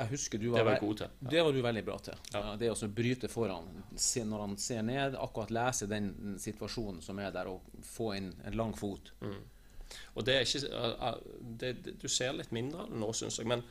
[0.00, 1.14] Jeg husker du Det var, var jeg god til.
[1.30, 2.20] Det var du veldig bra til.
[2.32, 2.40] Ja.
[2.48, 7.20] Ja, det å bryte foran, se, når han ser ned, akkurat lese den situasjonen som
[7.20, 9.12] er der, og få inn en lang fot.
[10.14, 11.20] Og det er ikke
[11.60, 13.48] det, det, Du ser litt mindre av det nå, syns jeg.
[13.50, 13.64] Men,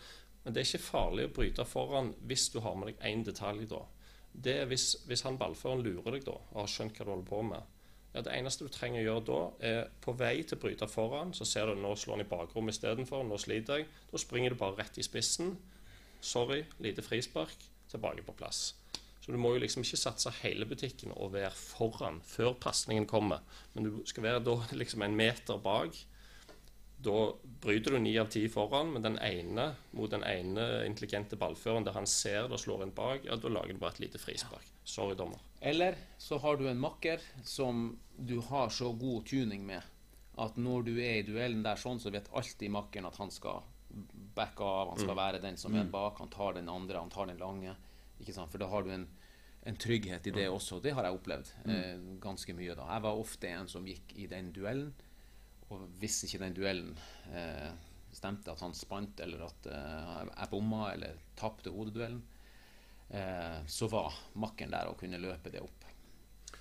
[0.43, 3.65] men det er ikke farlig å bryte foran hvis du har med deg én detalj,
[3.71, 3.81] da.
[4.29, 7.29] Det er hvis, hvis han ballføreren lurer deg da, og har skjønt hva du holder
[7.31, 7.75] på med.
[8.13, 9.39] Ja, Det eneste du trenger å gjøre da,
[9.69, 12.75] er på vei til å bryte foran, så ser du nå slår han i bakrommet
[12.75, 13.89] istedenfor, nå sliter jeg.
[14.11, 15.55] Da springer du bare rett i spissen.
[16.19, 18.73] Sorry, lite frispark, tilbake på plass.
[19.19, 23.43] Så du må jo liksom ikke satse hele butikken og være foran før pasningen kommer.
[23.75, 25.97] Men du skal være da liksom en meter bak.
[26.99, 27.19] Da
[27.63, 31.95] bryter du ni av ti foran, men den ene mot den ene intelligente ballføreren der
[31.95, 34.65] han ser det slår en bak, ja, da lager du bare et lite frispark.
[34.84, 35.39] Sorry, dommer.
[35.62, 39.86] Eller så har du en makker som du har så god tuning med
[40.39, 43.63] at når du er i duellen der sånn, så vet alltid makkeren at han skal
[44.39, 47.28] backe av, han skal være den som er bak, han tar den andre, han tar
[47.30, 47.75] den lange.
[48.19, 49.06] For da har du en,
[49.67, 50.80] en trygghet i det også.
[50.84, 52.88] Det har jeg opplevd eh, ganske mye da.
[52.95, 54.91] Jeg var ofte en som gikk i den duellen,
[55.69, 56.95] og hvis ikke den duellen
[57.30, 57.69] eh,
[58.12, 62.23] stemte, at han spant, eller at eh, jeg bomma, eller tapte hodeduellen,
[63.10, 65.86] eh, så var makkeren der og kunne løpe det opp.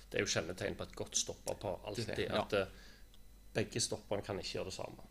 [0.09, 2.13] Det er jo kjennetegn på et godt stopperpar alltid.
[2.13, 2.43] Det det, ja.
[2.43, 2.77] At eh,
[3.59, 5.05] begge stopperne kan ikke gjøre det samme.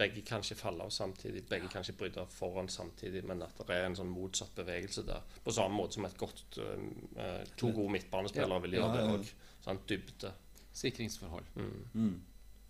[0.00, 3.76] Begge kan ikke falle av samtidig, begge kan ikke bryte foran samtidig, men at det
[3.76, 5.22] er en sånn motsatt bevegelse der.
[5.44, 8.64] På samme måte som et godt eh, to gode midtbanespillere Ja.
[8.66, 9.34] vil gjøre Ja, det òg.
[9.62, 10.32] Sånn dybde.
[10.72, 11.52] Sikringsforhold.
[11.94, 12.16] Mm.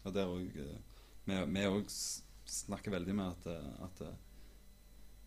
[0.05, 0.61] Og der òg
[1.25, 1.89] Vi òg
[2.53, 4.03] snakker veldig med at, eh, at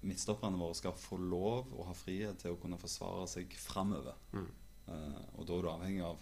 [0.05, 4.17] midtstopperne våre skal få lov og ha frihet til å kunne forsvare seg framover.
[4.33, 4.47] Mm.
[4.85, 6.19] Uh, og da er du avhengig av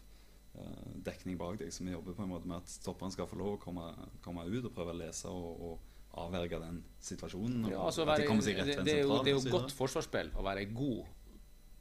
[1.06, 1.74] dekning bak deg.
[1.74, 3.88] Så vi jobber på en måte med at stopperen skal få lov å komme,
[4.24, 7.66] komme ut og prøve å lese og, og avverge den situasjonen.
[7.66, 9.34] Og Ja, altså, at de kommer seg rett det, en det er jo, sentral, det
[9.34, 11.02] er jo godt forsvarsspill å være god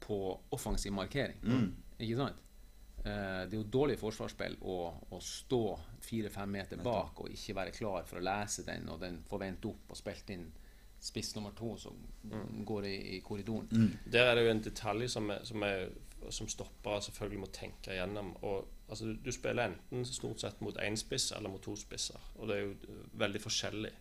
[0.03, 0.23] på
[0.57, 1.45] offensiv markering.
[1.45, 1.69] Mm.
[1.99, 2.41] Ikke sant?
[3.03, 4.79] Eh, det er jo dårlig forsvarsspill å,
[5.11, 5.63] å stå
[6.07, 9.67] fire-fem meter bak og ikke være klar for å lese den, og den får vendt
[9.71, 10.49] opp og spilt inn
[11.03, 11.97] spiss nummer to som
[12.65, 13.67] går i, i korridoren.
[14.07, 15.89] Der er det jo en detalj som, er, som, er,
[16.31, 18.33] som stoppere selvfølgelig må tenke gjennom.
[18.47, 22.31] Og, altså, du, du spiller enten stort sett mot én spiss eller mot to spisser.
[22.39, 23.93] Og det er jo eh, veldig forskjellig.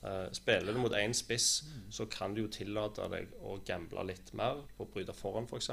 [0.00, 1.48] Uh, spiller du mot én spiss,
[1.92, 5.68] så kan du jo tillate deg å gamble litt mer på å bryte foran, f.eks.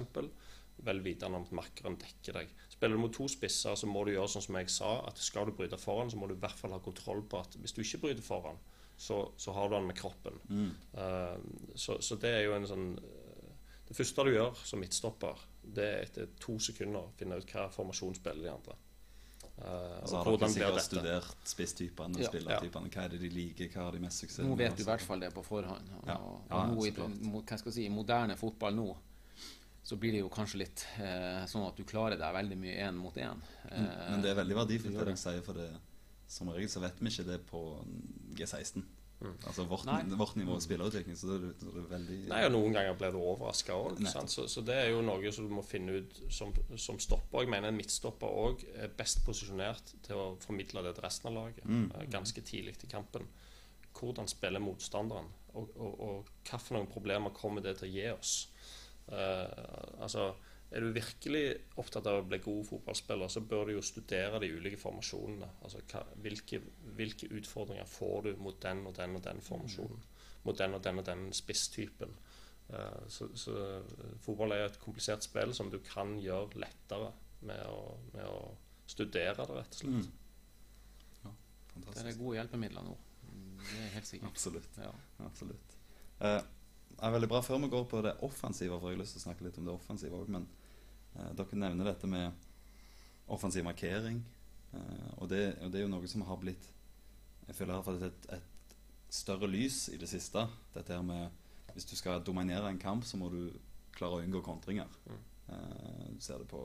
[0.83, 2.51] Vel vitende om at makkeren dekker deg.
[2.69, 5.47] Spiller du mot to spisser, så må du gjøre sånn som jeg sa, at skal
[5.47, 7.81] du bryte foran, så må du i hvert fall ha kontroll på at hvis du
[7.85, 8.59] ikke bryter foran,
[8.97, 10.41] så, så har du den med kroppen.
[10.49, 10.69] Mm.
[10.97, 12.87] Uh, så, så det er jo en sånn
[13.87, 15.39] Det første du gjør som midtstopper,
[15.73, 18.75] det er etter to sekunder å finne ut hva formasjon spiller de andre.
[19.57, 19.65] Uh,
[20.03, 20.85] Og så har dere hvordan blir sikkert dette.
[20.85, 22.27] studert spisstypene og Ja.
[22.29, 22.89] spillertypene.
[22.93, 25.01] Hva er det de liker, hva har de mest suksess Nå vet du i hvert
[25.01, 25.89] fall det på forhånd.
[25.97, 26.15] Og, Ja.
[26.17, 28.95] og Ja, nå i, hva skal jeg si, i moderne fotball nå
[29.83, 32.93] så blir det jo kanskje litt eh, sånn at du klarer deg veldig mye én
[32.95, 33.41] mot én.
[33.71, 35.69] Eh, Men det er veldig verdifullt det de sier, for det,
[36.27, 37.85] som regel så vet vi ikke det på
[38.35, 38.83] G16.
[39.19, 42.97] Altså vårt, vårt nivå spillerutvikling, så det er, det er veldig Nei, og Noen ganger
[42.99, 44.03] blir du overraska òg.
[44.29, 47.41] Så, så det er jo noe som du må finne ut som, som stopper.
[47.41, 51.37] Jeg mener en midtstopper òg er best posisjonert til å formidle det til resten av
[51.39, 51.89] laget Mm.
[51.95, 53.25] eh, ganske tidlig i kampen.
[53.97, 55.25] Hvordan spiller motstanderen,
[55.57, 58.35] og, og, og hvilke problemer kommer det til å gi oss?
[59.07, 60.33] Uh, altså,
[60.71, 61.43] er du virkelig
[61.79, 65.47] opptatt av å bli god fotballspiller, så bør du jo studere de ulike formasjonene.
[65.63, 66.59] Altså, hva, hvilke,
[66.97, 70.03] hvilke utfordringer får du mot den og den og den formasjonen?
[70.43, 72.17] Mot den og den og den spisstypen?
[72.67, 77.13] Eh, så, så eh, fotball er et komplisert spill som du kan gjøre lettere
[77.47, 78.39] med å, med å
[78.87, 80.11] studere det, rett og slett.
[80.11, 81.23] Mm.
[81.23, 81.35] Ja,
[81.85, 82.97] Det er gode hjelpemidler nå.
[83.67, 84.35] Det er helt sikkert.
[84.35, 84.79] Absolutt.
[84.83, 84.91] Ja.
[85.23, 85.77] absolutt.
[86.19, 86.56] Eh, det
[86.97, 89.27] er veldig bra Før vi går på det offensive, for jeg har lyst til å
[89.27, 90.47] snakke litt om det offensive òg, men
[91.15, 92.31] eh, dere nevner dette med
[93.33, 94.23] offensiv markering.
[94.73, 96.73] eh, og, det, og det er jo noe som har blitt
[97.47, 98.75] Jeg føler har et, et
[99.09, 100.47] større lys i det siste.
[100.73, 101.29] Dette her med
[101.73, 103.51] Hvis du skal dominere en kamp, så må du
[103.93, 104.87] klare å unngå kontringer.
[105.05, 105.19] Mm.
[105.47, 106.63] Eh, du ser det på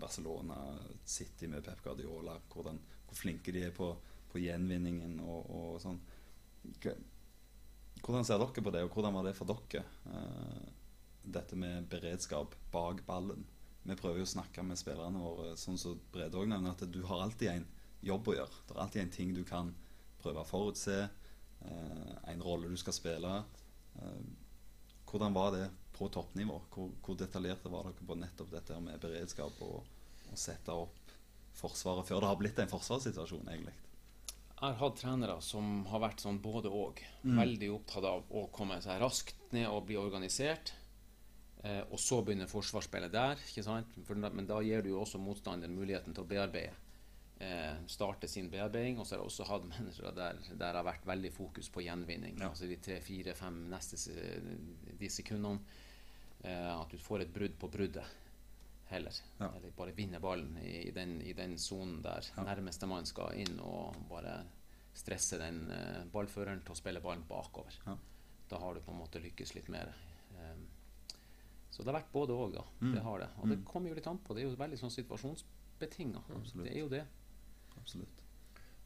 [0.00, 0.56] Barcelona,
[1.04, 3.88] City med Pep Guardiola, hvordan, hvor flinke de er på,
[4.30, 6.00] på gjenvinningen og, og sånn.
[8.00, 9.84] Hvordan ser dere på det, og hvordan var det for dere?
[10.10, 10.68] eh,
[11.30, 13.44] dette med beredskap bak ballen.
[13.82, 17.00] Vi prøver jo å snakke med spillerne våre, sånn som Brede òg nevner, at du
[17.08, 17.66] har alltid en
[18.04, 18.62] jobb å gjøre.
[18.66, 19.72] Det er alltid en ting du kan
[20.20, 20.98] prøve å forutse,
[21.64, 23.44] eh, en rolle du skal spille.
[24.00, 24.22] Eh,
[25.10, 26.60] hvordan var det på toppnivå?
[26.70, 29.80] Hvor, hvor detaljerte var dere på nettopp dette med beredskap og
[30.30, 30.96] å sette opp
[31.60, 33.74] Forsvaret før det har blitt en forsvarssituasjon, egentlig?
[34.60, 37.00] Har hatt trenere som har vært sånn både og.
[37.24, 37.38] Mm.
[37.38, 40.74] Veldig opptatt av å komme seg raskt ned og bli organisert.
[41.64, 43.40] Eh, og så begynner forsvarsspillet der.
[43.48, 43.98] ikke sant?
[44.06, 46.76] For, men da gir du jo også motstanderen muligheten til å bearbeide.
[47.40, 49.00] Eh, starte sin bearbeiding.
[49.00, 52.36] Og så har jeg også hatt mennesker der det har vært veldig fokus på gjenvinning.
[52.36, 52.52] Ja.
[52.52, 54.00] Altså de tre, fire, fem neste
[55.00, 55.80] de sekundene.
[56.44, 58.19] Eh, at du får et brudd på bruddet
[58.90, 59.14] heller.
[59.38, 59.48] Ja.
[59.56, 62.42] Eller bare vinner ballen i, i den i den sonen der Ja.
[62.44, 64.44] nærmeste mann skal inn og bare
[64.94, 67.72] stresse den uh, ballføreren til å spille ballen bakover.
[67.86, 67.96] Ja.
[68.50, 69.92] Da har du på en måte lykkes litt mer.
[70.34, 70.66] Um,
[71.70, 72.64] så det har vært både òg, da.
[72.80, 72.94] Mm.
[72.96, 73.28] Det har det.
[73.38, 73.50] Og Mm.
[73.54, 74.34] det kommer jo litt an på.
[74.34, 76.22] Det er jo veldig sånn situasjonsbetinga.
[76.64, 77.04] Det er jo det.
[77.78, 78.22] Absolutt.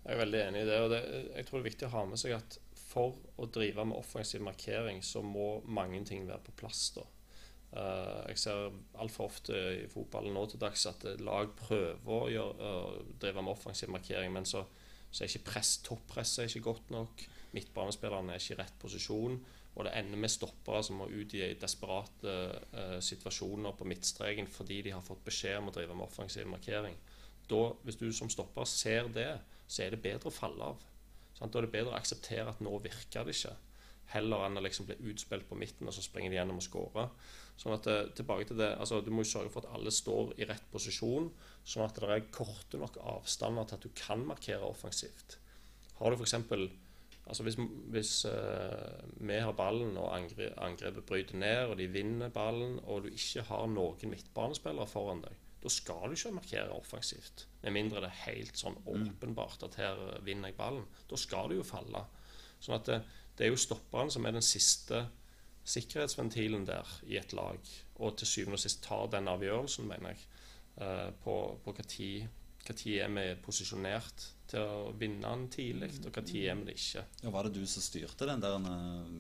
[0.04, 0.80] Jeg er veldig enig i det.
[0.84, 1.00] og det,
[1.36, 4.42] Jeg tror det er viktig å ha med seg at for å drive med offensiv
[4.44, 6.90] markering, så må mange ting være på plass.
[6.94, 7.02] da.
[7.74, 8.70] Eh, jeg ser
[9.02, 13.54] altfor ofte i fotballen nå til dags at lag prøver å gjøre, å drive med
[13.56, 14.62] offensiv markering, men så,
[15.10, 17.26] så er ikke press, toppresset ikke godt nok.
[17.54, 19.38] Midtbanespillerne er ikke i rett posisjon.
[19.74, 22.34] Og det ender med stoppere som må ut i desperate
[22.74, 26.94] uh, situasjoner på midtstreken fordi de har fått beskjed om å drive med offensiv markering.
[27.50, 29.32] Da, hvis du som stopper ser det,
[29.66, 30.84] så er det bedre å falle av.
[31.34, 31.50] Sant?
[31.50, 33.56] Da er det bedre å akseptere at nå virker det ikke,
[34.14, 37.10] heller enn å liksom bli utspilt på midten, og så springer de gjennom og skårer.
[37.60, 40.34] Sånn at eh, tilbake til det, altså Du må jo sørge for at alle står
[40.40, 41.28] i rett posisjon,
[41.64, 45.38] sånn at det er korte nok avstander til at du kan markere offensivt.
[46.00, 46.34] Har du f.eks.
[47.24, 47.56] Altså hvis,
[47.94, 53.06] hvis uh, vi har ballen og angre, angrepet bryter ned, og de vinner ballen, og
[53.06, 57.46] du ikke har noen midtbanespillere foran deg, da skal du ikke markere offensivt.
[57.62, 60.84] Med mindre det er helt sånn åpenbart at her vinner jeg ballen.
[61.08, 62.04] Da skal du jo falle.
[62.60, 62.98] Sånn at det,
[63.38, 65.06] det er jo stopperen som er den siste
[65.64, 67.60] sikkerhetsventilen der i et lag,
[67.96, 70.24] og til syvende og sist tar den avgjørelsen, mener jeg,
[70.84, 72.26] eh, på, på hva tid
[72.64, 76.64] hva tid er vi posisjonert til å vinne den tidlig, og hva tid er vi
[76.70, 77.02] det ikke.
[77.24, 79.10] Ja, var det du som styrte den der eh,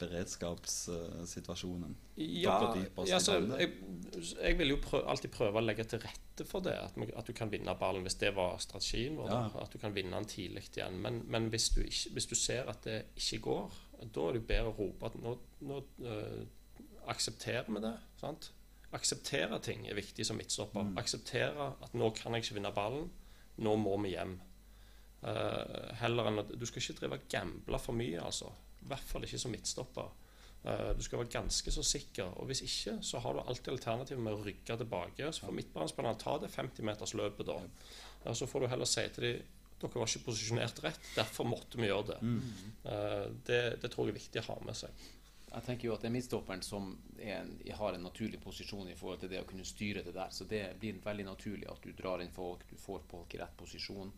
[0.00, 1.96] beredskapssituasjonen?
[2.20, 2.74] Ja,
[3.08, 3.70] ja så jeg,
[4.36, 6.76] jeg vil jo prø alltid prøve å legge til rette for det.
[6.78, 9.28] At, at du kan vinne ballen, hvis det var strategien vår.
[9.32, 9.42] Ja.
[9.64, 11.00] At du kan vinne den tidlig igjen.
[11.02, 13.68] Men, men hvis, du ikke, hvis du ser at det ikke går,
[14.00, 15.32] da er det jo bedre å rope at nå,
[15.68, 16.42] nå uh,
[17.12, 17.94] aksepterer vi det.
[18.20, 18.50] sant?
[18.96, 20.84] Akseptere ting er viktig som midtstopper.
[20.86, 20.98] Mm.
[21.00, 23.08] Akseptere at nå kan jeg ikke vinne ballen.
[23.62, 24.36] Nå må vi hjem.
[25.24, 28.52] Uh, heller enn at Du skal ikke drive og gamble for mye, altså.
[28.84, 30.12] I hvert fall ikke som midtstopper.
[30.66, 32.36] Uh, du skal være ganske så sikker.
[32.40, 35.32] Og hvis ikke, så har du alltid alternativet med å rygge tilbake.
[35.32, 37.60] Så får midtbanespillerne ta det 50-metersløpet da.
[38.26, 41.80] Og så får du heller si til dem dere var ikke posisjonert rett, derfor måtte
[41.80, 42.18] vi gjøre det.
[42.22, 42.40] Mm.
[42.86, 43.60] Uh, det.
[43.82, 45.04] Det tror jeg er viktig å ha med seg.
[45.50, 48.96] Jeg tenker jo at det er midtstopperen som er en, har en naturlig posisjon i
[48.98, 50.32] forhold til det å kunne styre det der.
[50.34, 53.56] Så det blir veldig naturlig at du drar inn folk, du får folk i rett
[53.56, 54.12] posisjon.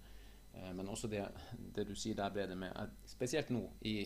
[0.54, 1.26] Uh, Men også det,
[1.74, 4.00] det du sier der, Brede, med at spesielt nå i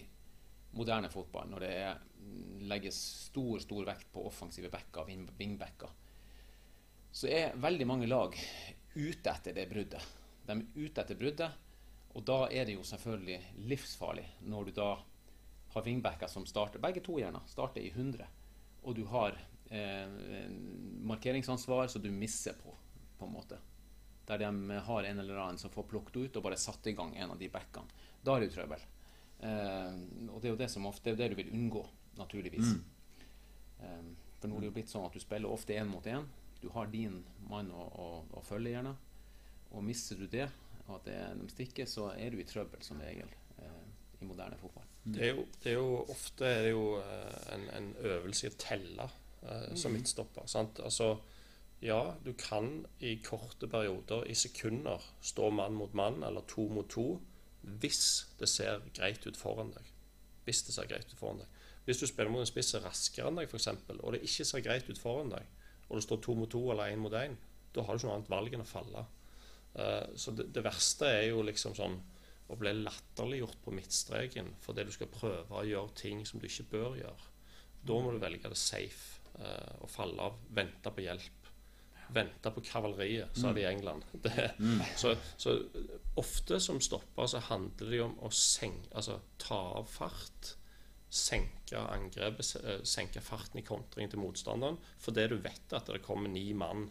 [0.73, 2.99] moderne fotball, når det er, mm, legges
[3.29, 5.05] stor stor vekt på offensive backer,
[5.37, 5.93] wingbacker,
[7.13, 8.37] så er veldig mange lag
[8.97, 10.22] ute etter det bruddet.
[10.47, 11.59] De er ute etter bruddet,
[12.13, 13.39] og da er det jo selvfølgelig
[13.71, 14.91] livsfarlig når du da
[15.73, 18.27] har vingbacker som starter, begge to gjerne, starter i 100,
[18.83, 19.39] og du har
[19.73, 20.49] eh,
[21.09, 22.75] markeringsansvar som du misser på,
[23.19, 23.59] på en måte.
[24.29, 27.15] Der de har en eller annen som får plukket ut og bare satt i gang
[27.17, 28.03] en av de backene.
[28.23, 28.85] Da er det jo trøbbel.
[29.43, 29.95] Eh,
[30.29, 31.87] og det er jo det som ofte det er det du vil unngå,
[32.21, 32.77] naturligvis.
[33.81, 34.05] Eh,
[34.39, 36.29] for nå er det jo blitt sånn at du spiller ofte én mot én.
[36.61, 38.07] Du har din mann å, å,
[38.39, 38.95] å følge, gjerne.
[39.73, 40.49] Og mister du det,
[40.87, 43.29] og at det, de stikker, så er du i trøbbel som regel
[43.63, 43.85] eh,
[44.21, 44.89] i moderne fotball.
[45.03, 48.53] Det er jo, det er jo ofte er det jo eh, en, en øvelse i
[48.53, 49.09] å telle
[49.43, 50.47] eh, som midtstopper.
[50.51, 50.83] Sant?
[50.85, 51.15] Altså,
[51.83, 56.91] ja, du kan i korte perioder, i sekunder, stå mann mot mann eller to mot
[56.93, 57.17] to
[57.63, 59.91] hvis det ser greit ut foran deg.
[60.47, 61.59] Hvis det ser greit ut foran deg.
[61.87, 64.63] Hvis du spiller mot en spiss er raskere enn deg, eksempel, og det ikke ser
[64.63, 65.47] greit ut foran deg,
[65.89, 67.35] og det står to mot to eller én mot én,
[67.75, 69.05] da har du ikke noe annet valg enn å falle.
[69.75, 71.99] Eh, så det, det verste er jo liksom sånn
[72.53, 76.69] å bli latterliggjort på midtstreken fordi du skal prøve å gjøre ting som du ikke
[76.75, 77.31] bør gjøre.
[77.83, 80.43] Da må du velge det safe eh, og falle av.
[80.55, 81.39] Vente på hjelp.
[82.13, 84.05] Vente på kavaleriet, sa de i England.
[84.27, 84.51] Det,
[85.01, 85.55] så, så
[86.21, 90.57] ofte som stopper så handler det om å senke, altså, ta av fart.
[91.13, 96.33] Senke angrepet, eh, senke farten i kontringen til motstanderen fordi du vet at det kommer
[96.33, 96.87] ni mann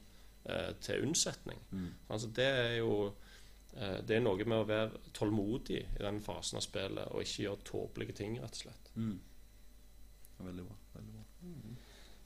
[0.46, 1.60] eh, til unnsetning.
[2.10, 2.94] Altså, det er jo
[3.76, 7.46] eh, det er noe med å være tålmodig i den fasen av spillet og ikke
[7.48, 8.92] gjøre tåpelige ting, rett og slett.
[8.96, 9.20] Mm.
[10.42, 10.78] Veldig bra.
[10.96, 11.26] Veldig bra.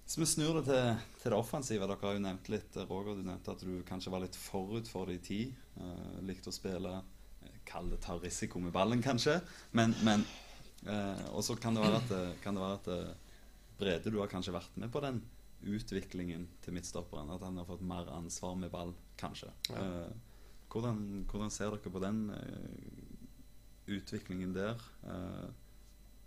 [0.06, 0.90] Hvis vi snur det til,
[1.22, 4.22] til det offensive Dere har jo nevnt litt, Roger, du nevnte at du kanskje var
[4.22, 5.54] litt forut for det i tid.
[5.82, 9.40] Eh, likte å spille eh, Kall det ta risiko med ballen, kanskje.
[9.74, 10.22] Men, men
[10.86, 13.40] eh, Og så kan det være at, det- kan det være at eh,
[13.80, 15.18] Brede, du har kanskje vært med på den
[15.66, 17.32] utviklingen til midtstopperen?
[17.34, 19.52] At han har fått mer ansvar med ball, kanskje.
[19.72, 19.82] Ja.
[19.82, 20.40] Eh,
[20.72, 24.82] hvordan, hvordan ser dere på den eh, utviklingen der?
[25.04, 25.48] Eh,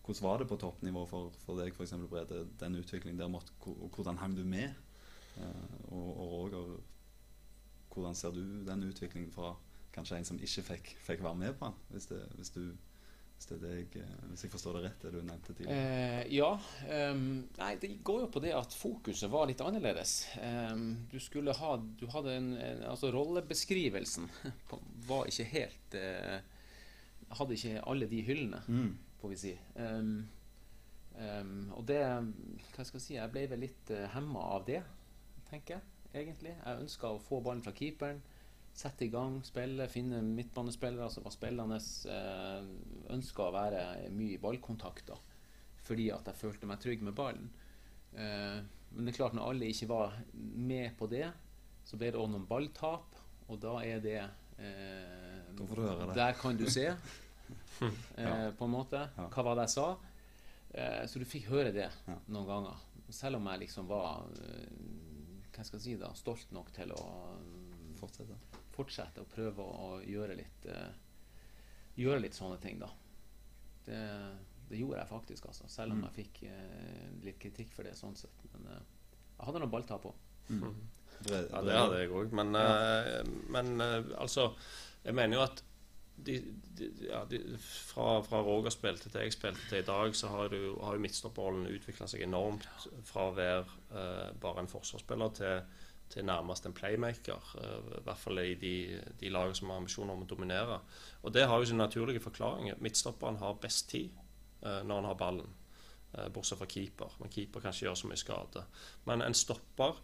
[0.05, 1.97] hvordan var det på toppnivå for, for deg, f.eks.
[2.09, 3.29] Brede, den utviklingen der?
[3.33, 4.73] Måtte, hvordan hang du med?
[5.39, 6.79] Og, og Roger,
[7.93, 9.53] hvordan ser du den utviklingen fra
[9.95, 11.77] kanskje en som ikke fikk, fikk være med på den?
[11.93, 12.09] Hvis,
[12.39, 12.73] hvis, du,
[13.47, 16.23] jeg, eh, hvis jeg forstår det rett, det du nevnte tidligere.
[16.25, 16.49] Eh, ja.
[17.13, 20.27] Um, nei, det går jo på det at fokuset var litt annerledes.
[20.43, 24.29] Um, du skulle ha Du hadde en, en Altså, rollebeskrivelsen
[24.69, 26.41] på- var ikke helt eh,
[27.39, 28.97] Hadde ikke alle de hyllene, Mm.
[29.21, 29.55] får vi si.
[29.77, 30.27] Um,
[31.75, 34.83] og det Hva skal jeg si Jeg ble vel litt uh, hemma av det,
[35.51, 35.83] tenker jeg,
[36.23, 36.53] egentlig.
[36.65, 38.21] Jeg ønska å få ballen fra keeperen.
[38.79, 41.81] Sette i gang, spille, finne midtbanespillere som var spillende.
[42.15, 42.69] Eh,
[43.15, 43.83] ønska å være
[44.15, 45.25] mye i ballkontakter
[45.89, 47.47] fordi at jeg følte meg trygg med ballen.
[48.13, 48.59] Eh,
[48.93, 51.25] men det er klart, når alle ikke var med på det,
[51.89, 53.17] så ble det òg noen balltap,
[53.49, 55.49] og da er det eh,
[56.11, 56.19] det.
[56.19, 56.91] Der kan du se,
[58.21, 59.07] eh, på en måte.
[59.17, 59.89] Hva var det jeg sa?
[60.75, 61.89] Eh, så du fikk høre det
[62.29, 62.85] noen ganger.
[63.09, 64.69] Selv om jeg liksom var eh,
[65.55, 67.07] hva skal jeg si da, stolt nok til å
[67.99, 68.37] Fortsette.
[68.79, 70.89] Fortsette å prøve å, å gjøre litt eh,
[71.99, 72.87] Gjøre litt sånne ting, da.
[73.89, 74.01] Det,
[74.71, 75.67] det gjorde jeg faktisk, altså.
[75.73, 76.05] Selv om Mm.
[76.07, 77.97] jeg fikk eh, litt kritikk for det.
[77.99, 78.45] sånn sett.
[78.53, 78.85] Men eh,
[79.39, 80.13] jeg hadde noe balltap på.
[80.49, 80.77] Mm.
[81.25, 82.31] Brede, Ja, det hadde jeg òg.
[82.39, 83.81] Men, eh, men
[84.15, 84.53] altså
[85.05, 85.65] Jeg mener jo at
[86.23, 86.37] de,
[86.79, 90.49] de, ja, de, fra, fra Roger spilte til jeg spilte til i dag, så har,
[90.55, 92.67] du, har jo midtstopperrollen utvikla seg enormt
[93.07, 93.61] fra å være
[93.93, 95.61] uh, bare en forsvarsspiller til,
[96.11, 97.53] til nærmest en playmaker.
[97.63, 100.81] eh, I hvert fall i de, de lagene som har ambisjoner om å dominere.
[101.23, 102.73] Og det har jo sin naturlige forklaring.
[102.81, 104.11] Midtstopperen har best tid
[104.63, 105.55] eh, når han har ballen.
[106.15, 107.13] eh, bortsett fra keeper.
[107.21, 108.65] Men keeper kan ikke gjøre så mye skade.
[109.05, 109.99] Men en stopper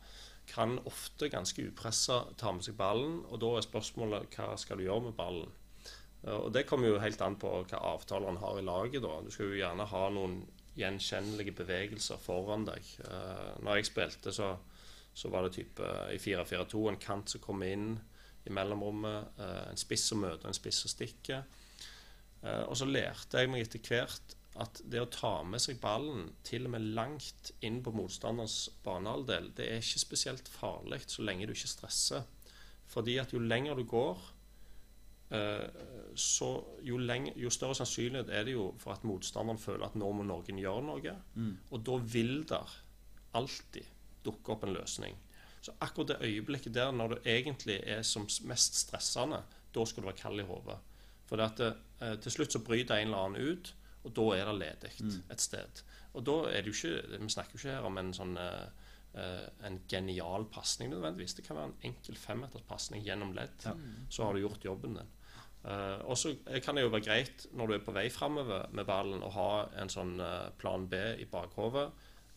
[0.46, 4.84] kan ofte ganske upressa ta med seg ballen, og da er spørsmålet hva skal du
[4.84, 5.52] gjøre med ballen?
[6.24, 9.02] Og Det kommer jo helt an på hva avtaler han har i laget.
[9.02, 9.20] da.
[9.24, 10.38] Du skal jo gjerne ha noen
[10.76, 12.82] gjenkjennelige bevegelser foran deg.
[13.60, 14.54] Når jeg spilte, så,
[15.14, 17.92] så var det type i 4-4-2 en kant som kommer inn
[18.44, 21.44] i mellomrommet, eh, en spiss som møter en spiss som stikker.
[22.42, 26.28] Eh, og så lærte jeg meg etter hvert at det å ta med seg ballen
[26.46, 31.48] til og med langt inn på motstanderens banehalvdel, det er ikke spesielt farlig så lenge
[31.48, 32.28] du ikke stresser.
[32.90, 34.20] Fordi at jo lenger du går,
[35.34, 35.80] eh,
[36.14, 36.50] så
[36.86, 40.26] jo, lenge, jo større sannsynlighet er det jo for at motstanderen føler at nå må
[40.26, 41.16] noen gjøre noe.
[41.34, 41.56] Mm.
[41.70, 42.78] Og da vil der
[43.34, 43.93] alltid
[44.24, 45.16] dukke opp en løsning.
[45.64, 49.42] Så akkurat det øyeblikket der, når du egentlig er som mest stressende,
[49.74, 50.76] da skal du være kald i hodet.
[51.26, 51.70] For det,
[52.00, 55.22] eh, til slutt så bryter en eller annen ut, og da er det ledig Mm.
[55.30, 55.82] et sted.
[56.14, 58.66] Og da er det jo ikke Vi snakker jo ikke her om en sånn eh,
[59.14, 61.34] eh, en genial pasning nødvendigvis.
[61.34, 63.64] Det kan være en enkel femmeterspasning gjennom ledd.
[63.64, 63.72] Ja.
[64.10, 65.08] Så har du gjort jobben din.
[65.64, 68.84] Uh, og så kan det jo være greit når du er på vei framover med
[68.84, 71.86] ballen, å ha en sånn uh, plan B i bakhodet.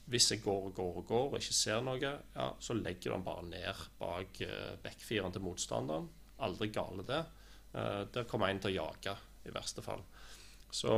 [0.08, 3.16] Hvis jeg går og går og går og ikke ser noe, ja, så legger du
[3.18, 6.08] den bare ned bak uh, backfireren til motstanderen.
[6.48, 7.24] Aldri gale det.
[7.74, 10.04] Uh, der kommer en til å jage, i verste fall.
[10.72, 10.94] Så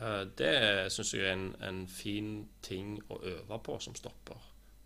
[0.00, 0.52] eh, det
[0.94, 2.30] syns jeg er en, en fin
[2.62, 4.38] ting å øve på som stopper.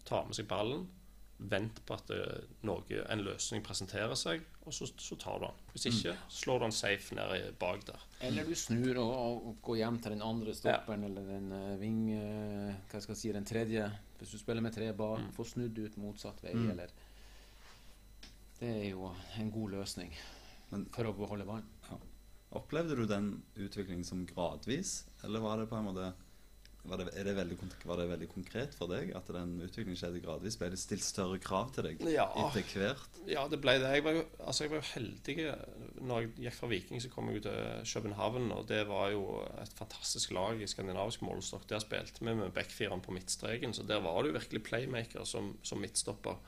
[0.09, 0.87] Ta med seg ballen,
[1.51, 2.11] vent på at
[2.63, 5.61] noe, en løsning presenterer seg, og så, så tar du den.
[5.73, 7.99] Hvis ikke, slår du den safe ned i- bak der.
[8.21, 9.13] Eller du snur og,
[9.47, 12.03] og, går hjem til den andre stopperen eller den uh, ving...
[12.15, 13.89] eh, hva skal jeg si, den tredje.
[14.19, 15.33] Hvis du spiller med tre bak, Mm.
[15.33, 16.71] får snudd ut motsatt vei, Mm.
[16.71, 16.89] eller
[18.61, 20.13] Det er jo en god løsning
[20.71, 21.67] Men- for å beholde ballen.
[22.53, 26.13] Opplevde du den utviklingen som gradvis, eller var det på en måte
[26.83, 27.57] var det, det veldig,
[27.87, 30.57] var det veldig konkret for deg at den utviklingen skjedde gradvis?
[30.59, 33.21] Ble det stilt større krav til deg Ja, etter hvert?
[33.31, 33.93] ja det ble det.
[33.95, 35.37] Jeg var, jo, altså jeg var jo heldig.
[36.03, 39.23] Når jeg gikk fra Viking, så kom jeg til København, og det var jo
[39.63, 41.69] et fantastisk lag i skandinavisk målestokk.
[41.71, 45.55] Der spilte vi med backfireren på midtstreken, så der var det jo virkelig playmaker som,
[45.63, 46.41] som midtstopper.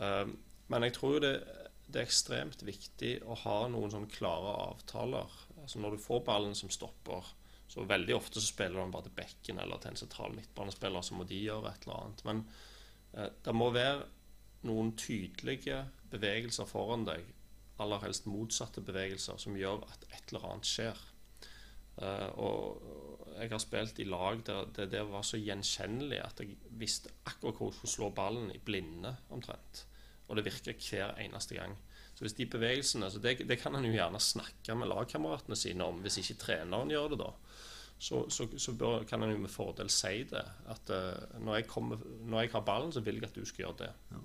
[0.00, 0.38] Um,
[0.72, 1.34] men jeg tror jo det,
[1.86, 5.36] det er ekstremt viktig å ha noen sånne klare avtaler.
[5.60, 7.28] Altså Når du får ballen som stopper,
[7.68, 11.16] så veldig ofte så spiller du bare til bekken eller til en sentral midtbanespiller, så
[11.18, 12.22] må de gjøre et eller annet.
[12.28, 12.44] Men
[13.14, 14.06] eh, det må være
[14.66, 17.26] noen tydelige bevegelser foran deg,
[17.82, 21.02] aller helst motsatte bevegelser, som gjør at et eller annet skjer.
[21.96, 26.56] Eh, og jeg har spilt i lag der det, det var så gjenkjennelig at jeg
[26.80, 29.84] visste akkurat hvor jeg skulle slå ballen i blinde, omtrent.
[30.26, 31.76] Og det virker hver eneste gang.
[32.16, 35.84] Så hvis de bevegelsene så det, det kan han jo gjerne snakke med lagkameratene sine
[35.84, 37.32] om, hvis ikke treneren gjør det, da.
[37.98, 40.44] Så, så, så bør, kan han jo med fordel si det.
[40.72, 43.66] At uh, når, jeg kommer, når, jeg har ballen, så vil jeg at du skal
[43.66, 43.92] gjøre det.
[44.12, 44.24] Ja.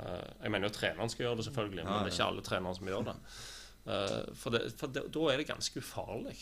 [0.00, 2.78] Uh, jeg mener jo treneren skal gjøre det, selvfølgelig, men det er ikke alle trenere
[2.78, 3.16] som gjør det.
[3.80, 6.36] Uh, for, det, for det, da er det ganske ufarlig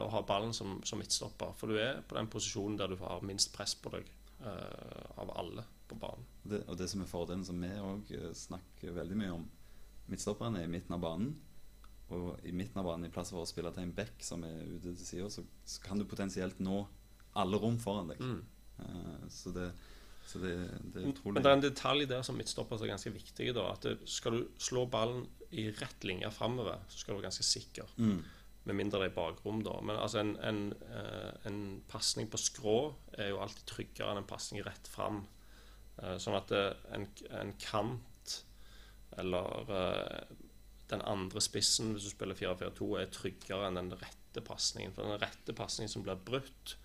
[0.00, 1.52] å ha ballen som, som, midtstopper.
[1.60, 4.08] For du er på den posisjonen der du har minst press på deg
[4.40, 6.24] av alle på banen.
[6.48, 9.42] Det, og det som er fordelen, som vi òg snakker veldig mye om,
[10.10, 11.32] midtstopperen er i midten av banen.
[12.10, 14.58] Og i midten av banen, i plass for å spille til en back som er
[14.66, 16.82] ute til sida, så, så, kan du potensielt nå
[17.38, 18.22] alle rom foran deg.
[18.24, 18.40] Mm.
[18.80, 19.68] Uh, så, det,
[20.26, 20.56] så det,
[20.90, 23.52] det, er utrolig Men det er en detalj der som midtstopper er ganske viktig.
[23.54, 27.28] Da, at det, Skal du slå ballen i rett linje framover, så skal du være
[27.28, 27.94] ganske sikker.
[28.02, 28.20] Mm.
[28.66, 29.78] Med mindre det er bakrom, da.
[29.78, 32.78] Men altså en, en, uh, en pasning på skrå
[33.22, 35.22] er jo alltid tryggere enn en pasning rett fram.
[36.00, 37.06] Uh, sånn at en,
[37.38, 38.09] en kant
[39.18, 40.36] eller uh,
[40.90, 44.94] den andre spissen hvis du spiller 4-4-2, er tryggere enn den rette pasningen.
[44.94, 46.76] For den rette pasningen som blir brutt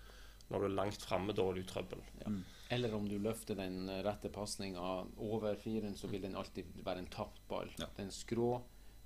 [0.46, 2.02] når du er langt framme, da er du i trøbbel.
[2.20, 2.30] Ja.
[2.30, 2.44] Mm.
[2.76, 4.86] Eller om du løfter den rette pasninga
[5.22, 7.70] over firen, så vil den alltid være en tapt ball.
[7.78, 7.88] Ja.
[7.98, 8.56] Den skrå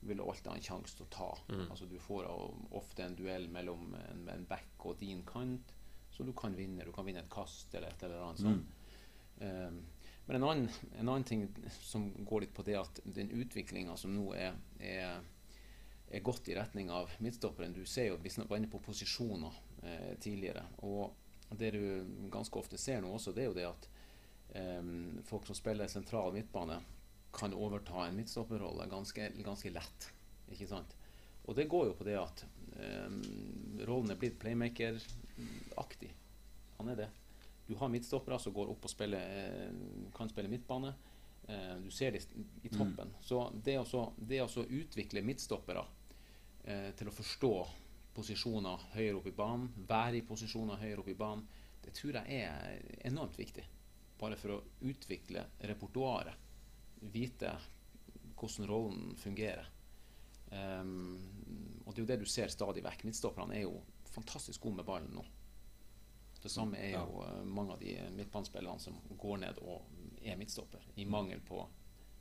[0.01, 1.31] vil du alltid ha en sjanse til å ta.
[1.51, 1.65] Mm.
[1.67, 2.29] Altså Du får
[2.77, 5.75] ofte en duell mellom en, en back og din kant,
[6.11, 6.87] så du kan vinne.
[6.89, 8.77] Du kan vinne et kast eller et eller annet sånt.
[9.41, 9.41] Mm.
[9.41, 9.81] Um,
[10.31, 10.69] men en annen,
[10.99, 11.49] en annen, ting
[11.83, 15.17] som går litt på det at den utviklinga som nå er, er,
[16.07, 20.13] er, gått i retning av midtstopperen Du ser jo, Vi var inne på posisjoner eh,
[20.23, 20.63] tidligere.
[20.87, 21.11] Og
[21.59, 21.83] det du
[22.31, 23.89] ganske ofte ser nå også, det er jo det at
[24.55, 24.95] eh,
[25.27, 26.79] folk som spiller sentral midtbane,
[27.35, 30.11] kan overta en midtstopperrolle ganske, ganske lett.
[30.55, 30.95] Ikke sant?
[31.51, 32.47] Og det går jo på det at
[32.79, 33.11] eh,
[33.83, 36.15] rollen er blitt playmaker-aktig.
[36.79, 37.11] Han er det.
[37.71, 40.91] Du har midtstoppere som går opp og spiller, eh, kan spille midtbane.
[41.49, 42.25] Eh, du ser det
[42.63, 43.13] i toppen.
[43.13, 43.21] Mm.
[43.23, 45.85] Så det å utvikle midtstoppere
[46.65, 47.53] eh, til å forstå
[48.17, 51.47] posisjoner høyere opp i banen, være i posisjoner høyere opp i banen,
[51.85, 53.63] det tror jeg er enormt viktig.
[54.19, 56.35] Bare for å utvikle repertoaret.
[57.15, 57.55] Vite
[58.35, 59.71] hvordan rollen fungerer.
[60.51, 61.21] Um,
[61.87, 63.07] og det er jo det du ser stadig vekk.
[63.07, 63.79] Midtstopperne er jo
[64.11, 65.23] fantastisk gode med ballen nå.
[66.43, 67.29] Det samme er jo ja.
[67.29, 70.85] Eh, mange av de midtbanespillerne som går ned og er midtstopper.
[70.97, 71.63] I mangel på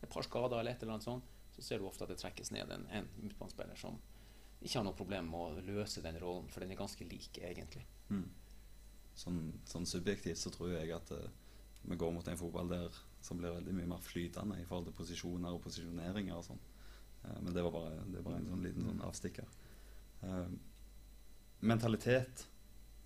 [0.02, 2.52] et par skader eller et eller annet sånt, så ser du ofte at det trekkes
[2.56, 4.00] ned en, en midtbanespiller som
[4.60, 7.86] ikke har noe problem med å løse den rollen, for den er ganske lik, egentlig.
[8.12, 8.26] Mm.
[9.20, 11.30] Sånn, sånn, subjektivt så tror jeg at uh,
[11.88, 14.98] vi går mot en fotball der som blir veldig mye mer flytende i forhold til
[15.00, 16.62] posisjoner og posisjoneringer og sånn.
[17.24, 19.48] Uh, men det var bare, det var en sånn liten sånn avstikker.
[20.24, 20.52] Uh,
[21.64, 22.49] mentalitet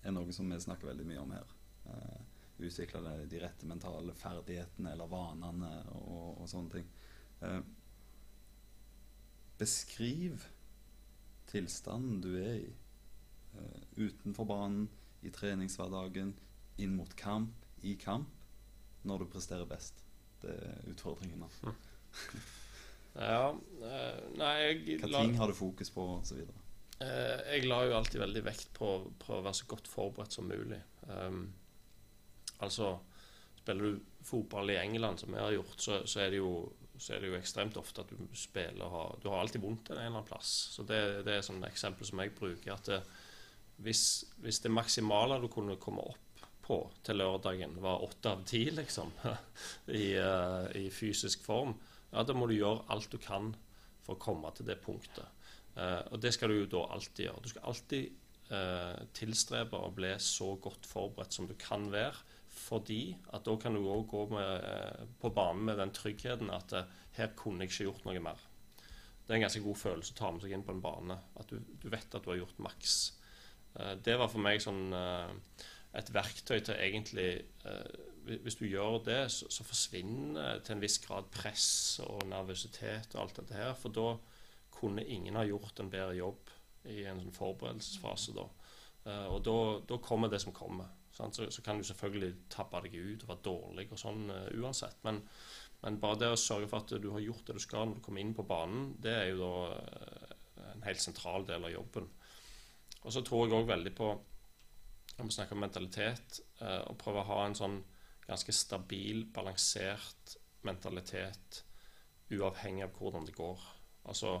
[0.04, 1.54] er noe som vi snakker veldig mye om her.
[1.88, 2.20] Uh,
[2.64, 6.88] utvikle de rette mentale ferdighetene eller vanene og, og sånne ting.
[7.42, 7.60] Uh,
[9.58, 10.46] beskriv
[11.50, 12.72] tilstanden du er i.
[13.54, 14.88] Uh, utenfor banen,
[15.24, 16.34] i treningshverdagen,
[16.84, 18.28] inn mot kamp, i kamp,
[19.08, 20.02] når du presterer best.
[20.42, 21.46] Det er utfordringen.
[21.62, 21.72] Da.
[23.30, 23.46] ja,
[24.36, 26.42] nei jeg Hva ting har du fokus på, osv.?
[26.42, 26.63] Eh,
[27.00, 28.90] jeg la jo alltid veldig vekt på,
[29.20, 30.78] på, å være så godt forberedt som mulig.
[31.08, 31.48] Um,
[32.62, 32.94] altså
[33.64, 36.50] Spiller du fotball i England, som jeg har gjort, så, så, er jo,
[36.98, 39.96] så, er det jo, ekstremt ofte at du spiller har, Du har alltid vondt en
[39.96, 40.50] eller annen plass.
[40.74, 42.74] Så Det, det er et eksempel som jeg bruker.
[42.74, 43.00] at det,
[43.76, 48.66] hvis, hvis, det maksimale du kunne komme opp på til lørdagen, var åtte av ti,
[48.72, 49.10] liksom,
[50.02, 51.74] i, uh, i fysisk form,
[52.12, 53.54] ja, da må du gjøre alt du kan
[54.04, 55.43] for å komme til det punktet.
[55.74, 57.42] Uh, og det skal du jo da alltid gjøre.
[57.42, 58.12] Du skal alltid
[58.52, 62.22] uh, tilstrebe å bli så godt forberedt som du kan være.
[62.54, 66.76] Fordi at da kan du òg gå med, uh, på banen med den tryggheten at
[67.18, 68.48] her kunne jeg ikke gjort noe mer.
[69.24, 71.18] Det er en ganske god følelse å ta med seg inn på en bane.
[71.40, 72.96] At du, du vet at du har gjort maks.
[74.04, 74.92] det var for meg sånn
[75.96, 77.30] et verktøy til egentlig
[78.44, 83.22] Hvis du gjør det, så, så forsvinner til en viss grad press og nervøsitet og
[83.22, 83.72] alt dette her.
[83.80, 84.10] For da
[84.84, 86.52] kunne ingen ha gjort en bedre jobb
[86.92, 88.44] i en sånn forberedelsesfase da.
[89.04, 89.40] Uh, og
[89.88, 90.92] da, kommer det som kommer.
[91.14, 94.98] Så, så, kan du selvfølgelig tabbe deg ut og være dårlig og sånn uh, uansett.
[95.06, 95.20] Men,
[95.84, 98.04] men, bare det å sørge for at du har gjort det du skal når du
[98.04, 102.08] kommer inn på banen, det er jo da uh, en helt sentral del av jobben.
[103.04, 104.14] Og så tror jeg òg veldig på
[105.14, 107.76] når vi snakker om mentalitet, å prøve å ha en sånn
[108.26, 110.32] ganske stabil, balansert
[110.66, 111.60] mentalitet
[112.34, 113.60] uavhengig av hvordan det går.
[114.10, 114.32] Altså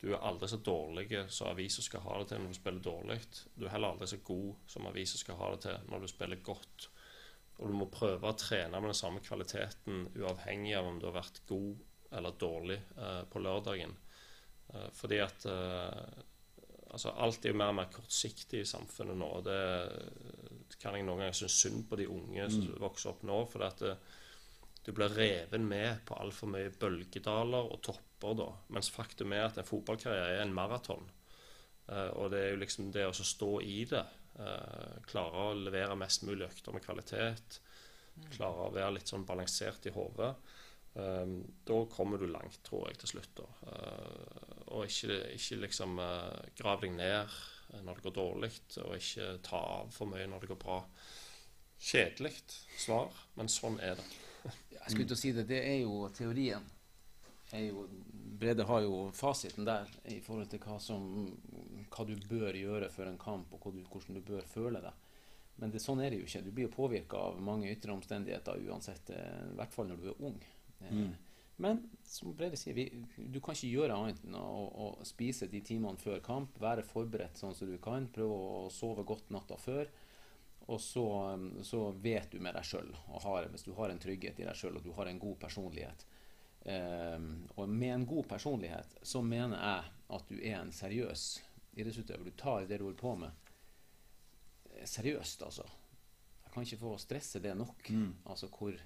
[0.00, 3.18] du er aldri så dårlig som avisa skal ha det til når du spiller dårlig.
[3.54, 6.42] Du er heller aldri så god som avisa skal ha det til når du spiller
[6.46, 6.88] godt.
[7.58, 11.18] Og du må prøve å trene med den samme kvaliteten uavhengig av om du har
[11.18, 13.96] vært god eller dårlig eh, på lørdagen.
[14.70, 15.48] Eh, fordi at
[16.88, 19.28] altså Alt er jo mer og mer kortsiktig i samfunnet nå.
[19.40, 22.78] og Det kan jeg noen ganger synes synd på de unge som mm.
[22.80, 23.42] vokser opp nå.
[23.50, 23.96] for at det,
[24.86, 28.07] du blir reven med på altfor mye bølgedaler og topper.
[28.22, 31.06] Da, Mens faktum er at en fotballkarriere er en maraton.
[31.88, 34.04] Uh, og det er jo liksom det å stå i det.
[34.38, 37.60] Uh, klare å levere mest mulig økter med kvalitet.
[38.18, 38.30] Mm.
[38.34, 40.34] Klare å være litt sånn balansert i hodet.
[40.98, 43.44] Um, da kommer du langt, tror jeg, til slutt.
[43.64, 45.96] Uh, og ikke, ikke liksom
[46.58, 47.38] grav deg ned
[47.84, 48.50] når det går dårlig,
[48.80, 50.78] og ikke ta av for mye når det går bra.
[51.78, 52.32] Kjedelig
[52.80, 54.06] svar, men sånn er det.
[54.72, 55.44] jeg skulle til å si det.
[55.48, 56.64] Det er jo teorien.
[57.54, 57.84] Er jo,
[58.40, 61.28] Brede har jo fasiten der i forhold til hva, som,
[61.92, 65.06] hva du bør gjøre før en kamp, og hvordan du bør føle deg.
[65.58, 66.42] Men det, sånn er det jo ikke.
[66.46, 70.10] Du blir jo påvirka av mange ytre omstendigheter uansett, eh, i hvert fall når du
[70.12, 70.36] er ung.
[70.78, 71.14] Eh, mm.
[71.58, 72.84] Men som Brede sier, vi,
[73.16, 77.40] du kan ikke gjøre annet enn å, å, spise de timene før kamp, være forberedt
[77.40, 79.90] sånn som du kan, prøve å sove godt natta før.
[80.68, 81.08] Og så,
[81.64, 82.92] så vet du med deg sjøl,
[83.50, 86.04] hvis du har en trygghet i deg sjøl og du har en god personlighet
[86.68, 91.26] Og med en god personlighet så mener jeg at du er en seriøs
[91.78, 92.24] idrettsutøver.
[92.28, 93.30] Du tar det du holder på med,
[94.72, 95.66] eh, seriøst, altså.
[96.44, 97.90] Jeg kan ikke få stresse det nok.
[97.90, 98.14] Mm.
[98.26, 98.76] Altså hvor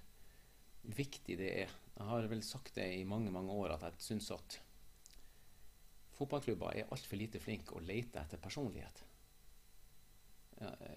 [0.83, 1.73] viktig det er.
[1.97, 4.61] Jeg har vel sagt det i mange mange år at jeg syns at
[6.13, 9.05] fotballklubber er altfor lite flinke å lete etter personlighet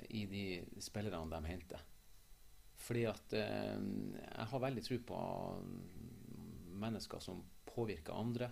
[0.09, 1.81] i de spillerne de henter.
[2.85, 3.77] Fordi at eh,
[4.25, 5.19] jeg har veldig tro på
[6.79, 8.49] mennesker som påvirker andre,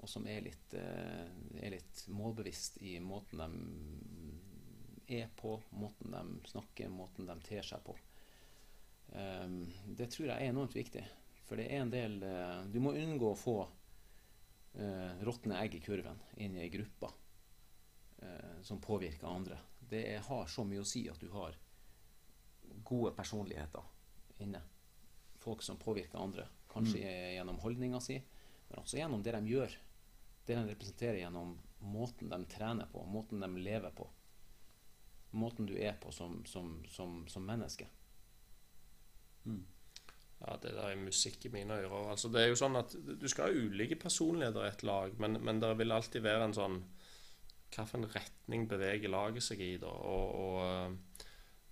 [0.00, 1.26] og som er litt, eh,
[1.60, 7.82] er litt målbevisst i måten de er på, måten de snakker, måten de ter seg
[7.84, 7.96] på.
[9.10, 9.64] Um,
[9.98, 11.02] det tror jeg er enormt viktig.
[11.48, 15.80] For det er en del uh, Du må unngå å få uh, råtne egg i
[15.82, 19.58] kurven inn i ei gruppe uh, som påvirker andre
[19.90, 21.56] det er, har så mye å si at du har
[22.86, 23.82] gode personligheter
[24.44, 24.62] inne.
[25.40, 26.46] Folk som påvirker andre.
[26.70, 27.34] Kanskje mm.
[27.34, 28.20] gjennom holdninga si,
[28.68, 29.74] men også gjennom det de gjør.
[30.46, 34.06] Det de representerer gjennom måten de trener på, måten de lever på.
[35.30, 37.86] Måten du er på som, som, som, som menneske.
[39.44, 39.62] Mm.
[40.40, 42.10] Ja, det der er musikk i mine ører.
[42.14, 45.36] Altså, det er jo sånn at Du skal ha ulike personligheter i et lag, men,
[45.44, 46.80] men det vil alltid være en sånn
[47.70, 49.74] hvilken retning beveger laget seg i.
[49.78, 51.26] da, og, og eh,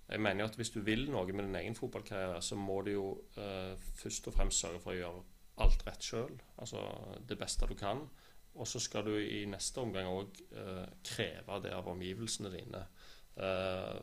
[0.09, 2.92] jeg mener jo at Hvis du vil noe med din egen fotballkarriere, så må du
[2.94, 5.24] jo uh, først og fremst sørge for å gjøre
[5.64, 6.36] alt rett sjøl.
[6.62, 6.80] Altså
[7.28, 8.04] det beste du kan.
[8.59, 12.80] Og så skal du i neste omgang òg eh, kreve det av omgivelsene dine.
[13.38, 13.98] Uh,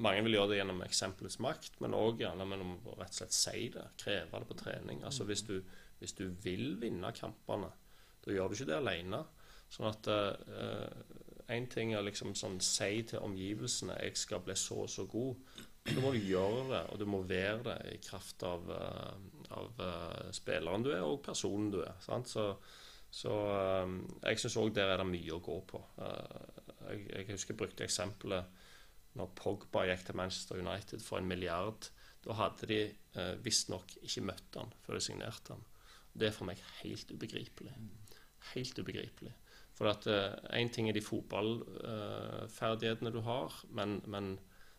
[0.00, 3.36] mange vil gjøre det gjennom eksempelets makt, men òg gjerne gjennom å rett og slett
[3.36, 3.84] si det.
[4.00, 5.02] Kreve det på trening.
[5.04, 5.58] Altså Hvis du,
[5.98, 7.72] hvis du vil vinne kampene,
[8.24, 9.24] da gjør du ikke det alene.
[9.72, 10.08] Sånn at
[11.48, 15.36] Én ting er liksom sånn si til omgivelsene 'jeg skal bli så og så god'.
[15.88, 19.14] Da må du gjøre det, og du må være det i kraft av, uh,
[19.56, 21.94] av uh, spilleren du er, og personen du er.
[22.04, 22.28] Sant?
[22.28, 22.44] Så,
[23.10, 23.32] så
[23.84, 25.80] um, jeg syns òg der er det mye å gå på.
[25.98, 28.44] Jeg, jeg, husker jeg brukte eksempelet
[29.18, 31.88] når Pogba gikk til Manchester United for en milliard.
[32.24, 32.80] Da hadde de
[33.16, 35.64] uh, visstnok ikke møtt han før de signerte han.
[36.12, 37.72] Det er for meg helt ubegripelig.
[38.52, 39.32] Helt ubegripelig.
[39.78, 44.32] For at én uh, ting er de fotballferdighetene uh, du har, men, men,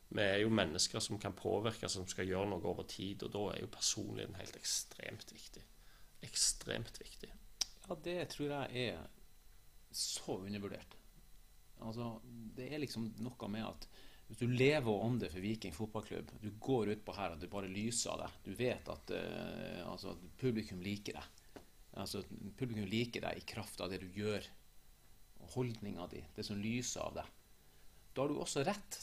[0.09, 3.23] vi er jo mennesker som kan påvirke, som skal gjøre noe over tid.
[3.27, 5.63] Og da er jo personligheten helt ekstremt viktig.
[6.25, 7.29] Ekstremt viktig.
[7.85, 8.97] Ja, det tror jeg er
[9.93, 10.97] så undervurdert.
[11.85, 12.05] Altså,
[12.57, 13.87] det er liksom noe med at
[14.29, 17.71] hvis du lever og ånder for Viking fotballklubb, du går utpå her og du bare
[17.71, 21.61] lyser av deg, du vet at uh, altså, publikum liker deg.
[21.97, 22.21] Altså,
[22.59, 24.45] publikum liker deg i kraft av det du gjør
[25.55, 27.31] holdninga di, det som lyser av deg,
[28.13, 29.01] da har du også rett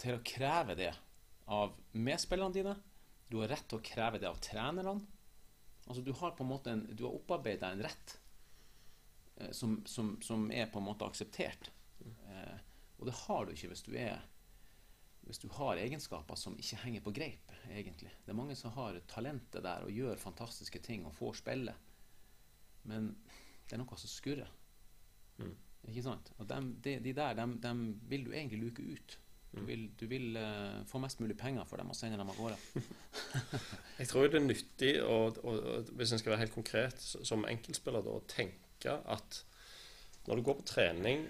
[0.00, 0.92] til å kreve det
[1.52, 2.74] av medspillerne dine.
[3.30, 4.98] Du har rett til å kreve det av trenerne.
[5.86, 8.16] Altså Du har på en måte en, du har opparbeida en rett
[9.36, 11.70] eh, som, som, som, er på en måte akseptert.
[12.02, 12.56] Eh,
[12.98, 14.24] og det har du ikke hvis du er
[15.26, 18.12] hvis du har egenskaper som ikke henger på greip, egentlig.
[18.22, 21.74] Det er mange som har talentet der og gjør fantastiske ting og får spille.
[22.86, 23.08] Men
[23.66, 24.52] det er noe som skurrer.
[25.38, 25.54] Mm.
[25.90, 26.32] Ikke sant?
[26.38, 29.18] Og de, de, de der de, dem, vil du egentlig luke ut.
[29.52, 29.66] Du mm.
[29.68, 32.82] vil, du vil uh, få mest mulig penger for dem og sende dem av gårde.
[34.00, 37.46] jeg tror det er nyttig, og, og, og, hvis en skal være helt konkret, som
[37.48, 39.42] enkeltspiller, da, å tenke at
[40.26, 41.28] når du går på trening,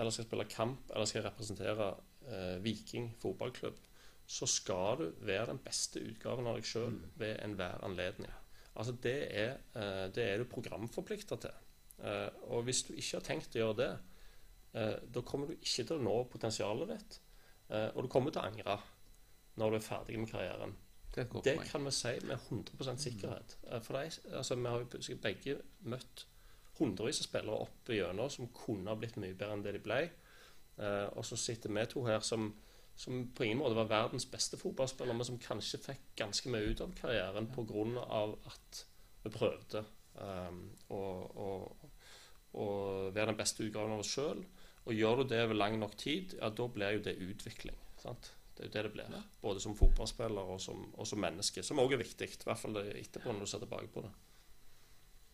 [0.00, 1.92] eller skal spille kamp, eller skal representere
[2.26, 3.78] uh, Viking fotballklubb,
[4.26, 7.10] så skal du være den beste utgaven av deg sjøl mm.
[7.20, 8.32] ved enhver anledning.
[8.72, 11.56] Altså det er, eh, det er du programforplikta til.
[12.02, 13.90] Eh, og hvis du ikke har tenkt å gjøre det,
[14.74, 17.20] eh, da kommer du ikke til å nå potensialet ditt.
[17.70, 18.78] Eh, og du kommer til å angre
[19.60, 20.74] når du er ferdig med karrieren.
[21.14, 23.56] Det Det kan vi si med 100 sikkerhet.
[23.70, 26.26] Eh, For er, altså, vi har jo begge møtt
[26.78, 30.10] hundrevis av spillere opp igjennom som kunne ha blitt mye bedre enn det de ble.
[31.14, 32.54] Og så sitter vi to her som,
[32.96, 36.80] som på ingen måte var verdens beste fotballspillere, men som kanskje fikk ganske mye ut
[36.80, 38.06] av karrieren pga.
[38.46, 38.86] at
[39.22, 39.84] vi prøvde
[40.18, 41.48] um, og, å,
[42.52, 42.66] å
[43.12, 44.42] være den beste utgaven av oss sjøl.
[44.82, 47.78] Og gjør du det over lang nok tid, ja, da blir jo det utvikling.
[48.02, 48.32] Sant?
[48.52, 49.14] Det er jo det det blir.
[49.40, 51.64] Både som fotballspiller og som, og som menneske.
[51.64, 54.12] Som òg er viktig, i hvert fall etterpå når du ser tilbake på det.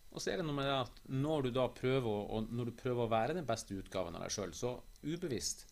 [0.08, 3.04] Og så er det noe med det at når du da prøver når du prøver
[3.04, 5.66] å være den beste utgaven av deg sjøl, så ubevisst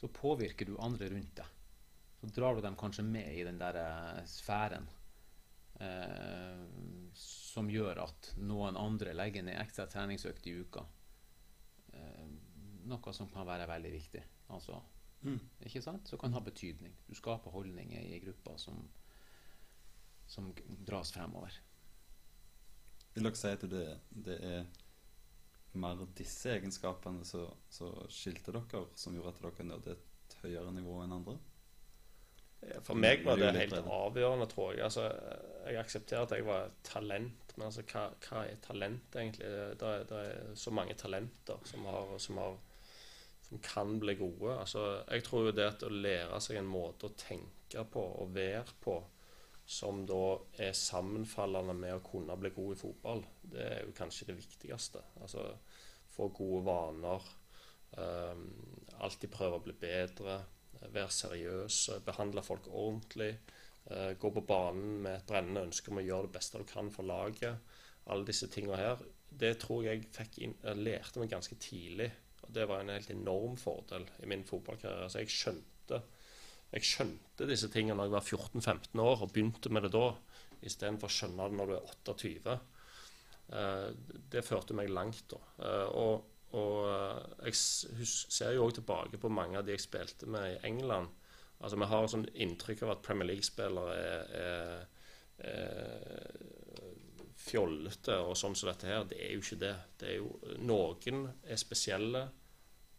[0.00, 1.56] så påvirker du andre rundt deg.
[2.20, 4.86] Så drar du dem kanskje med i den der eh, sfæren
[5.80, 6.62] eh,
[7.50, 10.84] som gjør at noen andre legger ned ekstra treningsøkt i uka.
[11.92, 12.26] Eh,
[12.90, 14.22] noe som kan være veldig viktig.
[14.54, 14.80] Altså,
[15.22, 15.36] Mm.
[15.66, 16.08] ikke sant?
[16.08, 16.94] Som kan ha betydning.
[17.06, 18.78] Du skaper holdninger i gruppa som,
[20.26, 20.46] som
[20.88, 21.52] dras fremover.
[23.12, 24.64] Vil dere si at det, det er
[25.74, 27.52] mer disse egenskapene som
[28.08, 31.36] skilte dere, som gjorde at dere nådde et høyere nivå enn andre?
[32.84, 34.82] For meg var det helt avgjørende, tror jeg.
[34.84, 35.06] Altså,
[35.64, 39.52] jeg aksepterer at jeg var et talent, men altså, hva, hva er talent, egentlig?
[39.80, 42.58] Det er, det er så mange talenter som, har, som, har,
[43.48, 44.58] som kan bli gode.
[44.58, 48.36] Altså, jeg tror jo det at å lære seg en måte å tenke på og
[48.36, 48.98] være på
[49.70, 53.20] som da er sammenfallende med å kunne bli god i fotball,
[53.52, 55.02] det er jo kanskje det viktigste.
[55.22, 55.44] Altså
[56.10, 57.28] få gode vaner.
[57.90, 58.48] Um,
[58.98, 60.40] alltid prøve å bli bedre.
[60.80, 61.90] Være seriøs.
[62.06, 63.38] Behandle folk ordentlig.
[63.90, 66.90] eh, gå på banen med et brennende ønske om å gjøre det beste du kan
[66.90, 67.58] for laget.
[68.06, 69.02] Alle disse tingene her.
[69.30, 72.10] Det tror jeg fikk inn, jeg lærte meg ganske tidlig.
[72.42, 75.10] Og det var en helt enorm fordel i min fotballkarriere.
[75.10, 76.02] Så jeg skjønte
[76.70, 80.04] jeg skjønte disse tingene når jeg var 14-15 år, og begynte med det da,
[80.62, 82.58] istedenfor å skjønne det når du er 28.
[83.58, 83.86] Eh,
[84.30, 85.40] det førte meg langt, da.
[85.66, 87.58] Eh, og og eh, jeg
[88.04, 91.12] ser jo òg tilbake på mange av de jeg spilte med i England.
[91.60, 94.86] Altså Vi har sånn inntrykk av at Premier League-spillere er, er,
[95.50, 96.60] er
[97.40, 99.06] fjollete og sånn som dette her.
[99.08, 99.74] Det er jo ikke det.
[100.00, 100.30] det er jo,
[100.64, 102.26] noen er spesielle,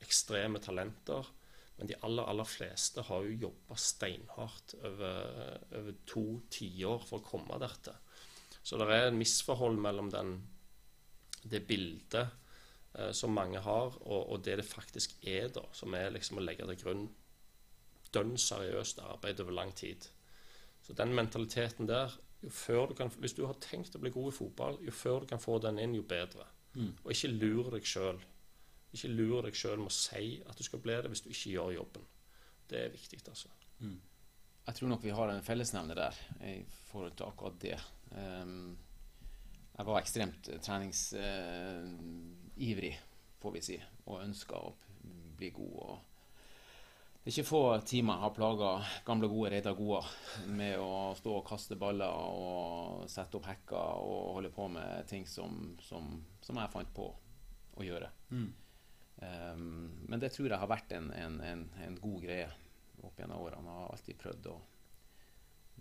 [0.01, 1.29] ekstreme talenter.
[1.77, 7.25] Men de aller aller fleste har jo jobba steinhardt over, over to tiår for å
[7.25, 7.97] komme dertil.
[8.61, 10.35] Så det er en misforhold mellom den,
[11.49, 12.35] det bildet eh,
[13.15, 16.65] som mange har, og, og det det faktisk er, da, som er liksom å legge
[16.67, 17.05] til grunn
[18.11, 20.07] dønn seriøst arbeid over lang tid.
[20.83, 22.11] Så den mentaliteten der
[22.41, 25.21] jo før du kan, Hvis du har tenkt å bli god i fotball, jo før
[25.21, 26.47] du kan få den inn, jo bedre.
[26.73, 26.95] Mm.
[27.03, 28.19] Og ikke lur deg sjøl.
[28.91, 31.53] Ikke lur deg sjøl med å si at du skal bli det, hvis du ikke
[31.53, 32.07] gjør jobben.
[32.67, 33.51] Det er viktig, altså.
[34.65, 36.17] Jeg tror nok vi har en fellesnevner der
[36.49, 36.55] i
[36.89, 37.77] forhold til akkurat det.
[38.11, 38.77] Um,
[39.77, 40.59] jeg var ekstremt eh,
[42.61, 42.99] treningsivrig,
[43.39, 44.73] får vi si, og ønska å
[45.37, 45.75] bli god.
[45.75, 45.99] og
[47.23, 48.69] det er ikke få timer jeg har plaga
[49.05, 50.01] gamle, gode Reidar Goa
[50.47, 55.27] med å stå og kaste baller og sette opp hekker og holde på med ting
[55.27, 57.05] som, som, som jeg fant på
[57.77, 58.09] å gjøre.
[58.31, 58.49] Mm.
[59.21, 62.49] Um, men det tror jeg har vært en, en, en, en god greie
[63.03, 63.69] opp gjennom årene.
[63.69, 64.57] Jeg har alltid prøvd å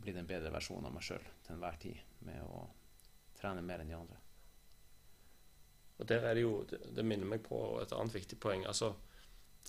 [0.00, 2.66] bli den bedre versjonen av meg sjøl til enhver tid med å
[3.40, 4.20] trene mer enn de andre.
[6.00, 8.64] Og der er det jo Det, minner meg på et annet viktig poeng.
[8.66, 8.94] Altså,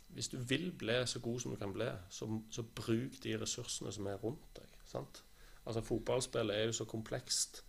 [0.08, 3.92] hvis du vil bli så god som du kan bli, så, så bruk de ressursene
[3.92, 4.78] som er rundt deg.
[4.88, 5.24] sant?
[5.66, 7.64] Altså Fotballspillet er jo så komplekst.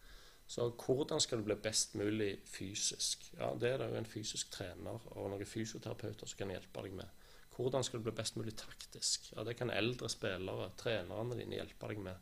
[0.46, 3.34] Så hvordan skal du bli best mulig fysisk?
[3.38, 6.96] Ja, Det er det jo en fysisk trener og noen fysioterapeuter som kan hjelpe deg
[6.98, 7.08] med.
[7.56, 9.32] Hvordan skal du bli best mulig taktisk?
[9.36, 12.16] Ja, Det kan eldre spillere, trenerne dine, hjelpe deg med.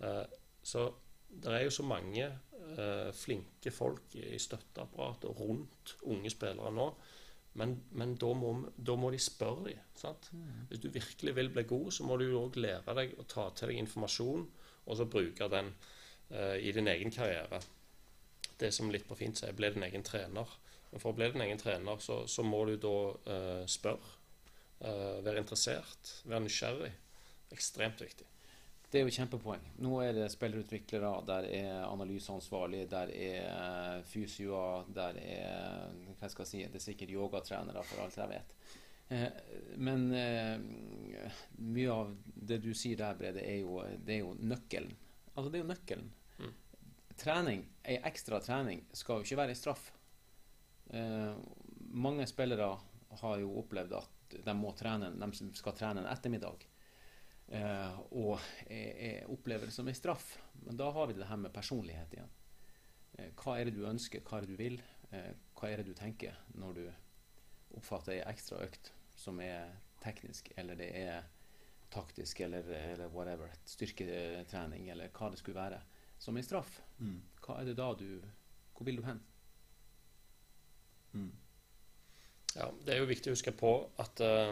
[0.00, 0.24] Eh,
[0.62, 0.92] så
[1.28, 2.28] det er jo så mange
[2.76, 6.88] eh, flinke folk i støtteapparatet rundt unge spillere nå.
[7.54, 9.82] Men, men da, må, da må de spørre dem.
[9.98, 10.30] Sant?
[10.68, 13.70] Hvis du virkelig vil bli god, så må du òg lære deg å ta til
[13.70, 14.48] deg informasjon,
[14.84, 15.70] og så bruke den
[16.34, 17.62] eh, i din egen karriere.
[18.58, 20.50] Det som litt på fint sier, bli din egen trener.
[20.90, 22.98] Men for å bli din egen trener, så, så må du da
[23.36, 24.18] eh, spørre.
[24.80, 26.92] eh, være interessert, være nysgjerrig.
[27.54, 28.26] Ekstremt viktig.
[28.94, 29.62] Det er jo kjempepoeng.
[29.82, 35.88] Nå er det spillerutviklere, der er analyseansvarlig, der er fysioer, der er
[36.20, 38.52] hva skal jeg si, Det er sikkert yogatrenere, for alt jeg vet.
[39.08, 39.24] Eh,
[39.82, 40.62] Men eh,
[41.58, 44.94] mye av det du sier der, Brede, er jo, det er jo nøkkelen.
[45.34, 46.12] Altså, det er jo nøkkelen.
[46.38, 46.52] Mm.
[47.18, 49.88] trening, ei ekstra trening, skal jo ikke være ei straff.
[50.94, 51.34] Eh,
[51.90, 52.70] mange spillere
[53.24, 56.68] har jo opplevd at de må trene, de skal trene en ettermiddag.
[57.48, 60.38] Eh, og jeg, opplever det som en straff.
[60.64, 62.34] Men da har vi det her med personlighet igjen.
[63.18, 64.80] Eh, hva er det du ønsker, hva er det du vil?
[65.10, 66.84] Eh, hva er det du tenker når du
[67.74, 71.28] oppfatter ei ekstra økt som er teknisk, eller det er
[71.94, 75.78] taktisk, eller, eller whatever, styrketrening, eller hva det skulle være,
[76.18, 76.80] som en straff?
[76.98, 77.20] Mm.
[77.44, 78.08] Hva er det da du
[78.74, 79.20] Hvor vil du hen?
[81.12, 81.30] Mm.
[82.56, 83.70] Ja, Det er jo viktig å huske på
[84.02, 84.50] at uh,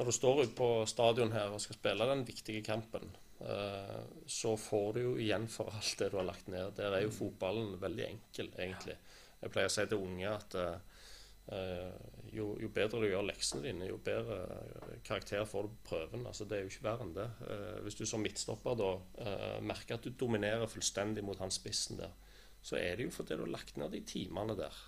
[0.00, 3.10] når du står ute på stadion her og skal spille den viktige kampen,
[3.44, 6.72] uh, så får du jo igjen for alt det du har lagt ned.
[6.78, 8.96] Der er jo fotballen veldig enkel, egentlig.
[9.42, 10.96] Jeg pleier å si til unge at uh,
[12.32, 14.38] jo, jo, bedre du gjør leksene dine, jo bedre
[15.04, 16.24] karakter får du på prøven.
[16.30, 17.28] Altså, det er jo ikke verre enn det.
[17.84, 18.90] hvis du som midtstopper da
[19.66, 22.14] merker at du dominerer fullstendig mot han spissen der,
[22.62, 24.78] så er det jo fordi du har lagt ned de timene der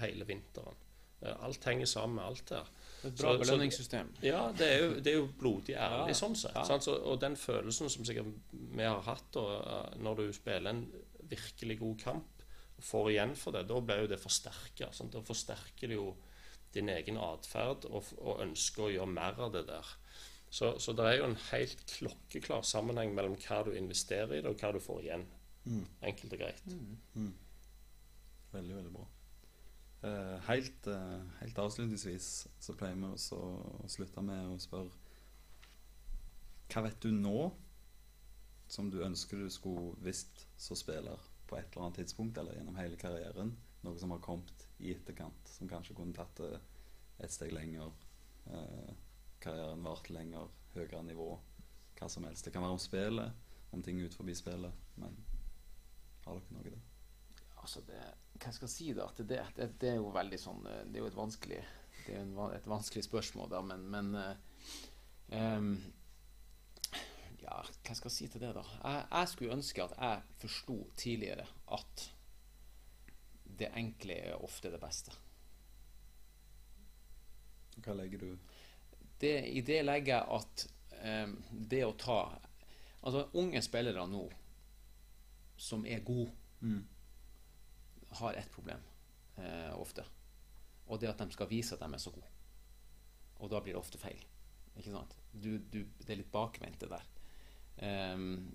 [0.00, 0.80] hele vinteren.
[1.20, 2.72] Alt henger sammen med alt her.
[3.06, 4.08] Et bra så, belønningssystem.
[4.16, 6.56] Så, ja, det er, jo, det er jo, blodig ærlig ja, sånn sett.
[6.58, 6.78] Ja.
[6.82, 10.82] Så, og den følelsen som sikkert vi har hatt da, eh, når du spiller en
[11.30, 12.44] virkelig god kamp,
[12.78, 14.90] og får igjen for det, da blir jo det forsterka.
[15.14, 16.12] Da forsterker det jo
[16.74, 19.94] din egen atferd og, og ønsker å gjøre mer av det der.
[20.50, 24.48] Så, så, det er jo en helt klokkeklar sammenheng mellom hva du investerer i det,
[24.48, 25.26] og hva du får igjen.
[25.68, 25.84] Mm.
[26.10, 26.70] Enkelt og greit.
[26.72, 26.96] Mm.
[27.14, 27.32] Mm.
[28.54, 29.06] Veldig, veldig bra.
[29.98, 32.26] Uh, helt, uh, helt, avslutningsvis
[32.62, 34.92] så pleier vi også å slutte med å spørre
[36.70, 37.48] Hva vet du nå
[38.70, 41.18] som du ønsker du skulle visst som spiller
[41.50, 43.56] på et eller annet tidspunkt eller gjennom hele karrieren?
[43.82, 46.52] Noe som har kommet i etterkant, som kanskje kunne tatt det
[47.24, 47.90] et steg lenger.
[49.42, 51.30] Karrieren varte lenger, høyere nivå,
[51.98, 52.44] hva som helst.
[52.44, 55.16] Det kan være om spillet, om ting ut forbi spillet, men
[56.26, 56.84] har dere noe der?
[57.62, 58.02] Altså det,
[58.38, 59.08] hva skal jeg si da?
[59.16, 59.26] Det,
[59.56, 61.60] det, det, er jo veldig sånn eh, Det er jo et vanskelig,
[62.06, 64.12] det er et vanskelig spørsmål, da, men, men
[65.32, 65.72] um,
[67.42, 68.64] Ja, hva skal jeg si til det, da?
[68.82, 72.08] Jeg, jeg skulle ønske at jeg forsto tidligere at
[73.58, 75.10] det enkle er ofte det beste.
[77.82, 78.28] Hva legger du
[79.18, 80.68] det, I det legger jeg at
[81.24, 82.20] um, det å ta
[82.98, 84.24] Altså, unge spillere nå
[85.58, 86.80] som er gode mm
[88.10, 88.80] har ett problem
[89.36, 90.04] eh, ofte.
[90.88, 92.28] Og det at de skal vise at de er så gode.
[93.38, 94.20] Og da blir det ofte feil.
[94.78, 95.14] Ikke sant?
[95.32, 97.08] Du, du, det er litt bakvendt, det der.
[98.14, 98.48] Um,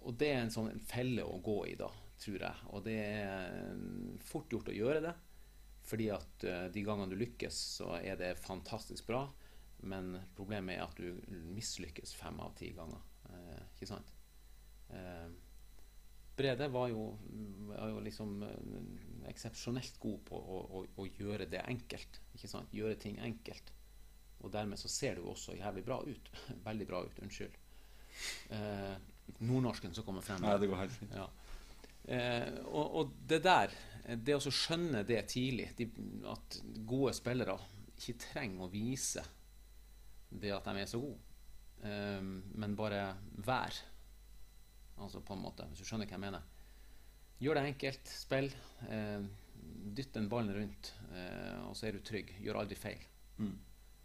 [0.00, 1.90] og det er en sånn felle å gå i, da,
[2.22, 2.70] tror jeg.
[2.72, 3.82] Og det er
[4.26, 5.14] fort gjort å gjøre det.
[5.90, 9.26] Fordi at uh, de gangene du lykkes, så er det fantastisk bra.
[9.86, 11.20] Men problemet er at du
[11.54, 13.04] mislykkes fem av ti ganger.
[13.28, 14.14] Uh, ikke sant?
[14.90, 15.28] Uh,
[16.40, 17.04] Brede var jo,
[17.68, 22.20] var jo liksom eh, eksepsjonelt god på å, å, å, gjøre det enkelt.
[22.34, 22.72] Ikke sant?
[22.74, 23.72] Gjøre ting enkelt.
[24.40, 26.32] Og dermed så ser det jo også jævlig bra ut.
[26.68, 27.22] Veldig bra ut.
[27.26, 27.58] Unnskyld.
[28.56, 28.94] Eh,
[29.38, 30.42] nordnorsken som kommer frem.
[30.42, 31.16] Nei, det går helt fint.
[31.16, 31.28] Ja.
[32.10, 33.74] Eh, og, og, det der,
[34.16, 35.90] det å skjønne det tidlig, de,
[36.30, 37.58] at gode spillere
[38.00, 39.24] ikke trenger å vise
[40.30, 41.20] det at de er så gode,
[41.84, 43.04] eh, men bare
[43.44, 43.88] være
[45.00, 46.48] Altså på en måte, hvis du skjønner hva jeg mener.
[47.40, 48.10] Gjør det enkelt.
[48.12, 48.50] Spill.
[48.88, 49.22] Eh,
[49.96, 52.34] dytt den ballen rundt, eh, og så er du trygg.
[52.44, 53.06] Gjør aldri feil.
[53.40, 53.56] Mm.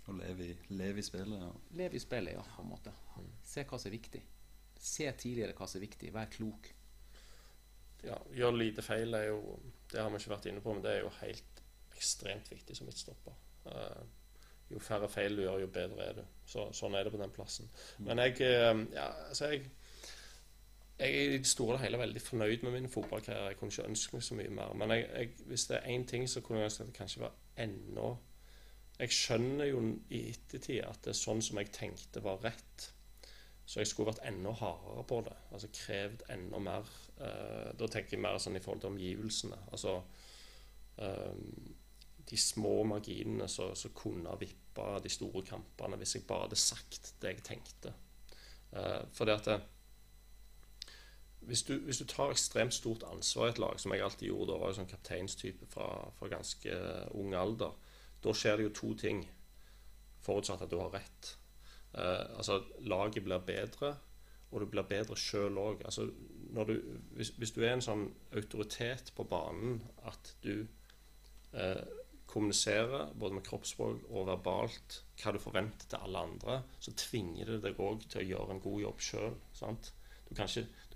[0.06, 1.42] Og leve i, lev i spillet.
[1.42, 1.52] Ja.
[1.82, 2.46] Lev i spillet, ja.
[2.56, 2.94] på en måte.
[3.44, 4.22] Se hva som er viktig.
[4.80, 6.12] Se tidligere hva som er viktig.
[6.16, 6.72] Vær klok.
[8.06, 9.56] Ja, gjør lite feil er jo
[9.90, 11.62] Det har vi ikke vært inne på, men det er jo helt
[11.96, 13.36] ekstremt viktig som midtstopper.
[13.66, 14.04] Uh,
[14.70, 16.24] jo færre feil du gjør, jo bedre er du.
[16.50, 17.70] Så, sånn er det på den plassen.
[17.98, 18.10] Mm.
[18.10, 19.64] Men jeg, uh, ja, altså jeg
[21.00, 23.48] jeg er i det store og hele veldig fornøyd med min fotballkarriere.
[23.52, 24.74] Jeg kunne ikke ønske meg så mye mer.
[24.80, 27.22] Men jeg, jeg, hvis det er én ting, så kunne jeg ønske at det kanskje
[27.22, 28.16] var enda
[29.00, 29.80] Jeg skjønner jo
[30.10, 32.92] i ettertid at det er sånn som jeg tenkte var rett.
[33.66, 35.36] Så jeg skulle vært enda hardere på det.
[35.52, 36.92] Altså krevd enda mer.
[37.20, 39.58] Uh, da tenker jeg mer sånn i forhold til omgivelsene.
[39.76, 41.36] Altså uh,
[42.30, 47.16] de små marginene som kunne ha vippa de store kampene hvis jeg bare hadde sagt
[47.20, 47.92] det jeg tenkte.
[48.72, 49.60] Uh, fordi at det,
[51.48, 54.52] hvis du, hvis du, tar ekstremt stort ansvar i et lag, som jeg alltid gjorde,
[54.52, 55.88] da var jeg sånn kapteinstype fra,
[56.20, 56.78] fra, ganske
[57.18, 57.74] ung alder,
[58.24, 59.24] da skjer det jo to ting,
[60.26, 61.36] forutsatt at du har rett.
[61.94, 63.96] Eh, altså, laget blir bedre,
[64.52, 65.84] og du blir bedre sjøl òg.
[65.86, 66.08] Altså,
[67.18, 70.66] hvis, hvis, du er en sånn autoritet på banen at du
[71.54, 71.84] eh,
[72.32, 77.62] kommuniserer både med kroppsspråk og verbalt hva du forventer til alle andre, så tvinger det
[77.68, 79.38] deg òg til å gjøre en god jobb sjøl.
[80.26, 80.34] Du,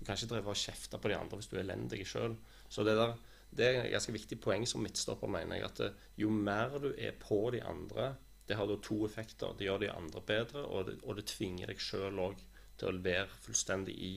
[0.00, 2.34] Du kan ikke drive og kjefte på de andre hvis du er elendig sjøl.
[2.72, 3.14] Så det, der,
[3.52, 5.68] det er et ganske viktig poeng som midtstopper, mener jeg.
[5.68, 8.14] At det, jo mer du er på de andre,
[8.48, 9.52] det har da to effekter.
[9.58, 12.40] Det gjør de andre bedre, og det, og det tvinger deg sjøl òg
[12.80, 14.14] til å være fullstendig i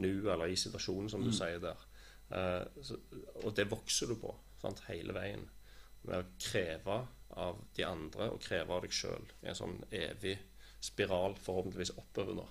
[0.00, 1.82] nu eller i situasjonen, som du sier der.
[2.32, 2.96] Uh, så,
[3.42, 4.30] og det vokser du på
[4.62, 5.44] sant, hele veien.
[6.06, 7.02] Med å kreve
[7.42, 10.38] av de andre og kreve av deg sjøl en sånn evig
[10.82, 12.46] spiral, forhåpentligvis oppover nå.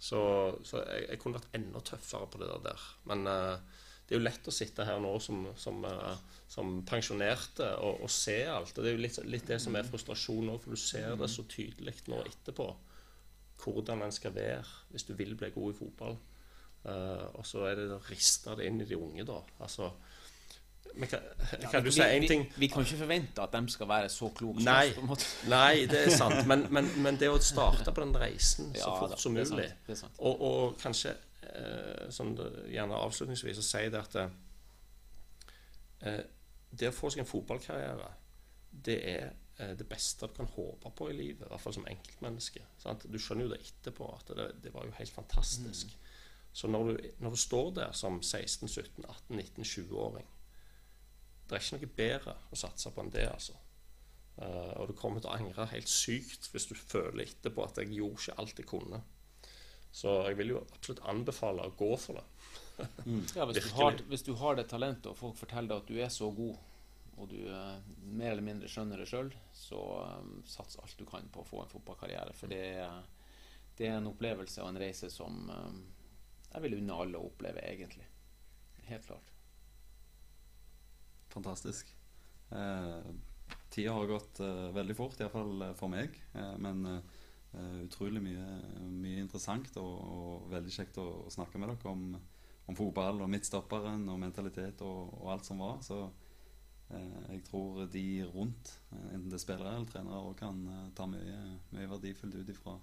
[0.00, 0.20] Så,
[0.64, 2.84] så jeg, jeg kunne vært enda tøffere på det der.
[3.10, 7.68] Men uh, det er jo lett å sitte her nå som, som, uh, som pensjonerte
[7.84, 8.72] og, og se alt.
[8.74, 11.28] Og det er jo litt, litt det som er frustrasjon nå, for du ser det
[11.30, 12.70] så tydelig nå etterpå
[13.60, 16.16] hvordan en skal være hvis du vil bli god i fotball.
[16.80, 19.36] Uh, og så er det å riste det inn i de unge, da.
[19.60, 19.92] Altså
[20.94, 21.20] men kan,
[21.70, 24.28] kan du si én ting Vi, vi kan ikke forvente at de skal være så
[24.36, 24.90] kloke Nei.
[25.54, 26.42] Nei, det er sant.
[26.50, 29.68] Men, men, men det å starte på den reisen så Ja, fort som mulig
[30.18, 31.14] og, og kanskje
[31.46, 32.34] eh, sånn
[32.70, 36.24] gjerne avslutningsvis å si det at eh,
[36.70, 38.10] det å få seg en fotballkarriere,
[38.70, 39.24] det er
[39.58, 42.62] eh, det beste du kan håpe på i livet, i hvert fall som enkeltmenneske.
[42.80, 43.06] Sant?
[43.10, 45.96] Du skjønner jo det etterpå, at det, det var jo helt fantastisk.
[46.52, 50.30] Så når du, når du står der som 16-, 17-, 18-, 19-, 20-åring
[51.50, 53.56] Det er ikke noe bedre å satse på enn det, altså.
[54.40, 57.90] Uh, og du kommer til å angre helt sykt hvis du føler etterpå at jeg
[57.96, 59.00] gjorde ikke alt jeg kunne.
[59.90, 62.26] Så jeg vil jo absolutt anbefale å gå for det.
[63.36, 65.98] Ja, hvis, du har, hvis du har det talentet, og folk forteller deg at du
[66.00, 66.54] er så god,
[67.20, 69.80] og du uh, mer eller mindre skjønner det sjøl, så
[70.22, 72.32] um, sats alt du kan på å få en fotballkarriere.
[72.38, 73.02] For det er,
[73.76, 75.82] det er en opplevelse og en reise som um,
[76.54, 78.06] jeg vil unne alle å oppleve, egentlig.
[78.88, 79.29] Helt klart.
[81.30, 81.94] Fantastisk.
[82.50, 83.10] Eh,
[83.70, 86.16] tida har gått eh, veldig fort, iallfall for meg.
[86.34, 88.46] Eh, men eh, utrolig mye,
[88.90, 92.04] mye interessant og, og veldig kjekt å, å snakke med dere om,
[92.70, 95.80] om fotball og midtstopperen og mentalitet og, og alt som var.
[95.86, 96.02] Så
[96.90, 100.86] eh, jeg tror de rundt, eh, enten det er spillere eller trenere, også kan eh,
[100.98, 101.42] ta mye,
[101.74, 102.78] mye verdifullt ut ifra,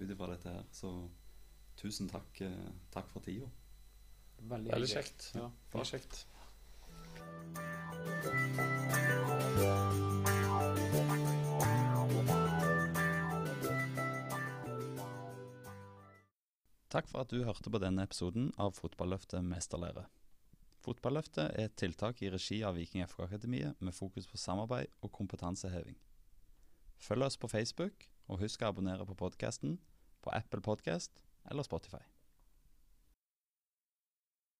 [0.00, 0.66] ut ifra dette her.
[0.74, 0.94] Så
[1.78, 3.50] tusen takk, eh, takk for tida.
[4.44, 5.30] Veldig, Veldig kjekt.
[5.38, 5.48] Ja.
[5.72, 6.24] Veldig kjekt.
[16.94, 20.04] Takk for at du hørte på denne episoden av Fotballøftet mesterlære.
[20.84, 25.10] Fotballøftet er et tiltak i regi av Viking FK Akademiet med fokus på samarbeid og
[25.16, 25.98] kompetanseheving.
[27.02, 29.80] Følg oss på Facebook, og husk å abonnere på podkasten
[30.22, 32.13] på Apple Podcast eller Spotify.